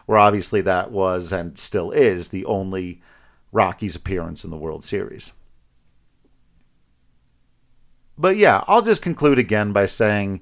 where 0.07 0.17
obviously 0.17 0.61
that 0.61 0.91
was 0.91 1.31
and 1.31 1.57
still 1.57 1.91
is 1.91 2.29
the 2.29 2.45
only 2.45 3.01
rockies 3.51 3.95
appearance 3.95 4.43
in 4.43 4.49
the 4.49 4.57
world 4.57 4.83
series. 4.83 5.33
But 8.17 8.37
yeah 8.37 8.63
i'll 8.67 8.81
just 8.81 9.03
conclude 9.03 9.37
again 9.37 9.71
by 9.71 9.85
saying 9.85 10.41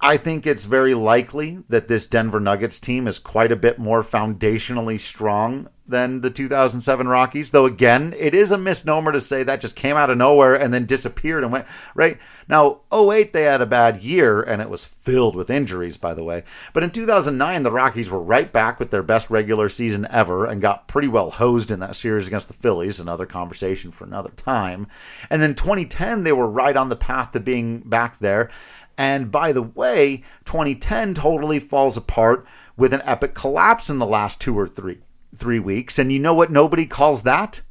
I 0.00 0.16
think 0.16 0.46
it's 0.46 0.64
very 0.64 0.94
likely 0.94 1.64
that 1.68 1.88
this 1.88 2.06
Denver 2.06 2.38
Nuggets 2.38 2.78
team 2.78 3.08
is 3.08 3.18
quite 3.18 3.50
a 3.50 3.56
bit 3.56 3.78
more 3.78 4.02
foundationally 4.02 5.00
strong 5.00 5.68
than 5.88 6.20
the 6.20 6.30
2007 6.30 7.08
Rockies. 7.08 7.50
Though, 7.50 7.64
again, 7.64 8.14
it 8.16 8.34
is 8.34 8.52
a 8.52 8.58
misnomer 8.58 9.12
to 9.12 9.20
say 9.20 9.42
that 9.42 9.60
just 9.60 9.76
came 9.76 9.96
out 9.96 10.10
of 10.10 10.18
nowhere 10.18 10.54
and 10.54 10.72
then 10.72 10.86
disappeared 10.86 11.42
and 11.42 11.52
went, 11.52 11.66
right? 11.94 12.18
Now, 12.48 12.80
08, 12.92 13.32
they 13.32 13.44
had 13.44 13.60
a 13.60 13.66
bad 13.66 14.02
year 14.02 14.42
and 14.42 14.60
it 14.62 14.70
was 14.70 14.84
filled 14.84 15.34
with 15.34 15.50
injuries, 15.50 15.96
by 15.96 16.14
the 16.14 16.24
way. 16.24 16.44
But 16.72 16.82
in 16.82 16.90
2009, 16.90 17.62
the 17.62 17.72
Rockies 17.72 18.10
were 18.10 18.22
right 18.22 18.52
back 18.52 18.78
with 18.78 18.90
their 18.90 19.02
best 19.02 19.30
regular 19.30 19.68
season 19.68 20.06
ever 20.10 20.44
and 20.44 20.60
got 20.60 20.88
pretty 20.88 21.08
well 21.08 21.30
hosed 21.30 21.70
in 21.70 21.80
that 21.80 21.96
series 21.96 22.26
against 22.26 22.48
the 22.48 22.54
Phillies. 22.54 23.00
Another 23.00 23.26
conversation 23.26 23.90
for 23.90 24.04
another 24.04 24.30
time. 24.30 24.86
And 25.30 25.40
then 25.40 25.54
2010, 25.54 26.24
they 26.24 26.32
were 26.32 26.48
right 26.48 26.76
on 26.76 26.88
the 26.88 26.96
path 26.96 27.32
to 27.32 27.40
being 27.40 27.80
back 27.80 28.18
there. 28.18 28.50
And 28.98 29.30
by 29.30 29.52
the 29.52 29.62
way, 29.62 30.24
2010 30.44 31.14
totally 31.14 31.60
falls 31.60 31.96
apart 31.96 32.46
with 32.76 32.92
an 32.92 33.02
epic 33.04 33.32
collapse 33.32 33.88
in 33.88 33.98
the 33.98 34.06
last 34.06 34.40
two 34.40 34.58
or 34.58 34.66
three 34.66 34.98
three 35.34 35.58
weeks. 35.58 35.98
And 35.98 36.12
you 36.12 36.18
know 36.18 36.34
what 36.34 36.50
nobody 36.50 36.86
calls 36.86 37.22
that? 37.22 37.62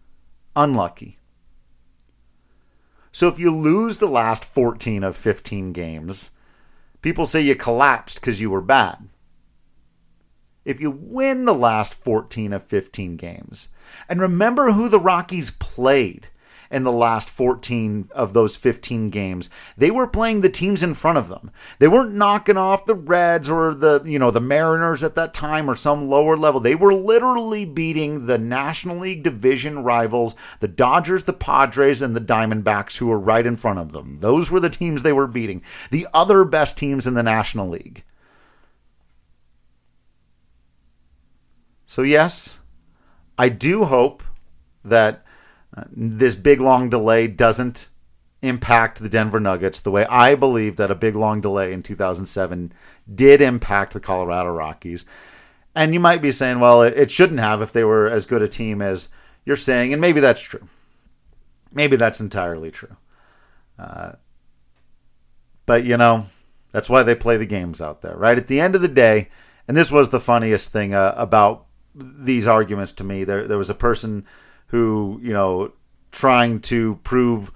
Unlucky. 0.55 1.17
So 3.11 3.27
if 3.27 3.39
you 3.39 3.55
lose 3.55 3.97
the 3.97 4.07
last 4.07 4.45
14 4.45 5.03
of 5.03 5.17
15 5.17 5.73
games, 5.73 6.31
people 7.01 7.25
say 7.25 7.41
you 7.41 7.55
collapsed 7.55 8.19
because 8.19 8.39
you 8.39 8.49
were 8.49 8.61
bad. 8.61 9.09
If 10.65 10.81
you 10.81 10.91
win 10.91 11.45
the 11.45 11.53
last 11.53 11.93
14 11.93 12.53
of 12.53 12.63
15 12.63 13.15
games, 13.15 13.69
and 14.09 14.19
remember 14.19 14.73
who 14.73 14.89
the 14.89 14.99
Rockies 14.99 15.49
played 15.49 16.27
in 16.71 16.83
the 16.83 16.91
last 16.91 17.29
14 17.29 18.09
of 18.13 18.33
those 18.33 18.55
15 18.55 19.09
games. 19.09 19.49
They 19.77 19.91
were 19.91 20.07
playing 20.07 20.41
the 20.41 20.49
teams 20.49 20.83
in 20.83 20.93
front 20.93 21.17
of 21.17 21.27
them. 21.27 21.51
They 21.79 21.87
weren't 21.87 22.15
knocking 22.15 22.57
off 22.57 22.85
the 22.85 22.95
Reds 22.95 23.49
or 23.49 23.73
the, 23.73 24.01
you 24.05 24.19
know, 24.19 24.31
the 24.31 24.41
Mariners 24.41 25.03
at 25.03 25.15
that 25.15 25.33
time 25.33 25.69
or 25.69 25.75
some 25.75 26.07
lower 26.07 26.35
level. 26.35 26.59
They 26.59 26.75
were 26.75 26.93
literally 26.93 27.65
beating 27.65 28.25
the 28.25 28.37
National 28.37 28.97
League 28.97 29.23
division 29.23 29.83
rivals, 29.83 30.35
the 30.59 30.67
Dodgers, 30.67 31.23
the 31.23 31.33
Padres, 31.33 32.01
and 32.01 32.15
the 32.15 32.21
Diamondbacks 32.21 32.97
who 32.97 33.07
were 33.07 33.19
right 33.19 33.45
in 33.45 33.55
front 33.55 33.79
of 33.79 33.91
them. 33.91 34.17
Those 34.17 34.51
were 34.51 34.59
the 34.59 34.69
teams 34.69 35.03
they 35.03 35.13
were 35.13 35.27
beating. 35.27 35.61
The 35.91 36.07
other 36.13 36.43
best 36.43 36.77
teams 36.77 37.07
in 37.07 37.13
the 37.13 37.23
National 37.23 37.67
League. 37.67 38.03
So 41.85 42.01
yes, 42.01 42.59
I 43.37 43.49
do 43.49 43.85
hope 43.85 44.21
that 44.83 45.23
this 45.91 46.35
big 46.35 46.61
long 46.61 46.89
delay 46.89 47.27
doesn't 47.27 47.89
impact 48.41 48.99
the 48.99 49.09
Denver 49.09 49.39
Nuggets 49.39 49.79
the 49.79 49.91
way 49.91 50.05
I 50.05 50.35
believe 50.35 50.75
that 50.77 50.91
a 50.91 50.95
big 50.95 51.15
long 51.15 51.41
delay 51.41 51.73
in 51.73 51.83
2007 51.83 52.71
did 53.13 53.41
impact 53.41 53.93
the 53.93 53.99
Colorado 53.99 54.51
Rockies. 54.51 55.05
And 55.75 55.93
you 55.93 55.99
might 55.99 56.21
be 56.21 56.31
saying, 56.31 56.59
well, 56.59 56.81
it 56.81 57.11
shouldn't 57.11 57.39
have 57.39 57.61
if 57.61 57.71
they 57.71 57.83
were 57.83 58.07
as 58.07 58.25
good 58.25 58.41
a 58.41 58.47
team 58.47 58.81
as 58.81 59.09
you're 59.45 59.55
saying, 59.55 59.93
and 59.93 60.01
maybe 60.01 60.19
that's 60.19 60.41
true. 60.41 60.67
Maybe 61.71 61.95
that's 61.95 62.19
entirely 62.19 62.71
true. 62.71 62.95
Uh, 63.77 64.13
but, 65.65 65.83
you 65.83 65.97
know, 65.97 66.25
that's 66.71 66.89
why 66.89 67.03
they 67.03 67.15
play 67.15 67.37
the 67.37 67.45
games 67.45 67.81
out 67.81 68.01
there, 68.01 68.15
right? 68.15 68.37
At 68.37 68.47
the 68.47 68.59
end 68.59 68.75
of 68.75 68.81
the 68.81 68.87
day, 68.87 69.29
and 69.67 69.75
this 69.75 69.91
was 69.91 70.09
the 70.09 70.19
funniest 70.19 70.71
thing 70.71 70.93
uh, 70.93 71.13
about 71.15 71.65
these 71.93 72.47
arguments 72.47 72.91
to 72.93 73.03
me. 73.03 73.23
There, 73.23 73.47
there 73.47 73.57
was 73.57 73.69
a 73.69 73.75
person 73.75 74.25
who, 74.67 75.19
you 75.23 75.33
know, 75.33 75.71
trying 76.11 76.59
to 76.61 76.95
prove 77.03 77.51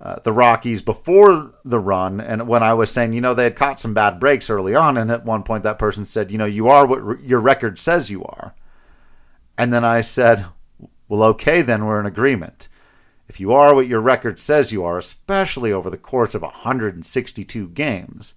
uh, 0.00 0.18
the 0.20 0.32
Rockies 0.32 0.82
before 0.82 1.54
the 1.64 1.78
run. 1.78 2.20
And 2.20 2.46
when 2.46 2.62
I 2.62 2.74
was 2.74 2.90
saying, 2.90 3.12
you 3.12 3.20
know, 3.20 3.34
they 3.34 3.44
had 3.44 3.56
caught 3.56 3.80
some 3.80 3.94
bad 3.94 4.20
breaks 4.20 4.50
early 4.50 4.74
on, 4.74 4.96
and 4.96 5.10
at 5.10 5.24
one 5.24 5.42
point 5.42 5.62
that 5.62 5.78
person 5.78 6.04
said, 6.04 6.30
you 6.30 6.38
know, 6.38 6.44
you 6.44 6.68
are 6.68 6.86
what 6.86 7.02
re- 7.02 7.26
your 7.26 7.40
record 7.40 7.78
says 7.78 8.10
you 8.10 8.24
are. 8.24 8.54
And 9.56 9.72
then 9.72 9.84
I 9.84 10.00
said, 10.00 10.44
well, 11.08 11.22
okay, 11.22 11.62
then 11.62 11.84
we're 11.84 12.00
in 12.00 12.06
agreement. 12.06 12.68
If 13.28 13.40
you 13.40 13.52
are 13.52 13.74
what 13.74 13.86
your 13.86 14.00
record 14.00 14.38
says 14.38 14.72
you 14.72 14.84
are, 14.84 14.98
especially 14.98 15.72
over 15.72 15.88
the 15.88 15.96
course 15.96 16.34
of 16.34 16.42
162 16.42 17.68
games, 17.68 18.34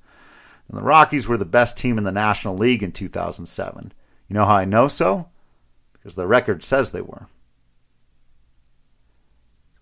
then 0.70 0.78
the 0.78 0.86
Rockies 0.86 1.28
were 1.28 1.38
the 1.38 1.46
best 1.46 1.78
team 1.78 1.98
in 1.98 2.04
the 2.04 2.12
National 2.12 2.56
League 2.56 2.84
in 2.84 2.92
2007. 2.92 3.92
You 4.28 4.34
know 4.34 4.46
how 4.46 4.56
I 4.56 4.66
know 4.66 4.88
so? 4.88 5.28
Because 5.94 6.16
the 6.16 6.28
record 6.28 6.64
says 6.64 6.92
they 6.92 7.02
were. 7.02 7.28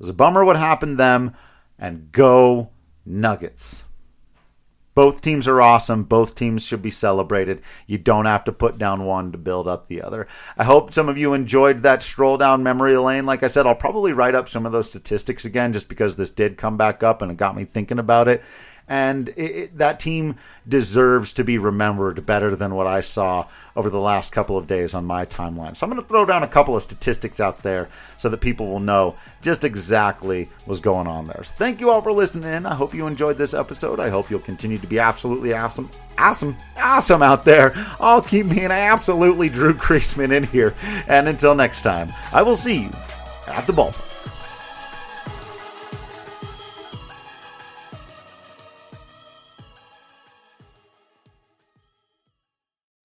Was 0.05 0.11
a 0.11 0.13
bummer 0.13 0.45
what 0.45 0.55
happened 0.55 0.93
to 0.93 0.97
them, 0.97 1.33
and 1.79 2.11
go 2.11 2.69
Nuggets. 3.07 3.85
Both 4.93 5.21
teams 5.21 5.47
are 5.47 5.59
awesome. 5.59 6.03
Both 6.03 6.35
teams 6.35 6.63
should 6.63 6.83
be 6.83 6.91
celebrated. 6.91 7.63
You 7.87 7.97
don't 7.97 8.25
have 8.25 8.43
to 8.43 8.51
put 8.51 8.77
down 8.77 9.05
one 9.05 9.31
to 9.31 9.39
build 9.39 9.67
up 9.67 9.87
the 9.87 10.03
other. 10.03 10.27
I 10.59 10.63
hope 10.63 10.93
some 10.93 11.09
of 11.09 11.17
you 11.17 11.33
enjoyed 11.33 11.79
that 11.79 12.03
stroll 12.03 12.37
down 12.37 12.61
memory 12.61 12.95
lane. 12.97 13.25
Like 13.25 13.41
I 13.41 13.47
said, 13.47 13.65
I'll 13.65 13.73
probably 13.73 14.13
write 14.13 14.35
up 14.35 14.47
some 14.47 14.67
of 14.67 14.71
those 14.71 14.87
statistics 14.87 15.43
again 15.43 15.73
just 15.73 15.89
because 15.89 16.15
this 16.15 16.29
did 16.29 16.55
come 16.55 16.77
back 16.77 17.01
up 17.01 17.23
and 17.23 17.31
it 17.31 17.37
got 17.37 17.55
me 17.55 17.63
thinking 17.63 17.97
about 17.97 18.27
it 18.27 18.43
and 18.87 19.29
it, 19.29 19.39
it, 19.39 19.77
that 19.77 19.99
team 19.99 20.35
deserves 20.67 21.33
to 21.33 21.43
be 21.43 21.57
remembered 21.57 22.25
better 22.25 22.55
than 22.55 22.75
what 22.75 22.87
I 22.87 23.01
saw 23.01 23.47
over 23.75 23.89
the 23.89 23.99
last 23.99 24.31
couple 24.31 24.57
of 24.57 24.67
days 24.67 24.93
on 24.93 25.05
my 25.05 25.25
timeline. 25.25 25.75
So 25.75 25.85
I'm 25.85 25.91
going 25.91 26.01
to 26.01 26.07
throw 26.07 26.25
down 26.25 26.43
a 26.43 26.47
couple 26.47 26.75
of 26.75 26.83
statistics 26.83 27.39
out 27.39 27.61
there 27.61 27.89
so 28.17 28.29
that 28.29 28.41
people 28.41 28.67
will 28.67 28.79
know 28.79 29.15
just 29.41 29.63
exactly 29.63 30.49
what's 30.65 30.79
going 30.79 31.07
on 31.07 31.27
there. 31.27 31.43
So 31.43 31.53
thank 31.57 31.81
you 31.81 31.89
all 31.89 32.01
for 32.01 32.11
listening 32.11 32.49
in. 32.49 32.65
I 32.65 32.75
hope 32.75 32.93
you 32.93 33.07
enjoyed 33.07 33.37
this 33.37 33.53
episode. 33.53 33.99
I 33.99 34.09
hope 34.09 34.29
you'll 34.29 34.39
continue 34.39 34.77
to 34.77 34.87
be 34.87 34.99
absolutely 34.99 35.53
awesome, 35.53 35.89
awesome, 36.17 36.55
awesome 36.77 37.21
out 37.21 37.43
there. 37.43 37.73
I'll 37.99 38.21
keep 38.21 38.49
being 38.49 38.71
absolutely 38.71 39.49
Drew 39.49 39.73
Creasman 39.73 40.31
in 40.31 40.43
here. 40.43 40.73
And 41.07 41.27
until 41.27 41.55
next 41.55 41.83
time, 41.83 42.13
I 42.31 42.43
will 42.43 42.55
see 42.55 42.83
you 42.83 42.91
at 43.47 43.67
the 43.67 43.73
ballpark. 43.73 44.14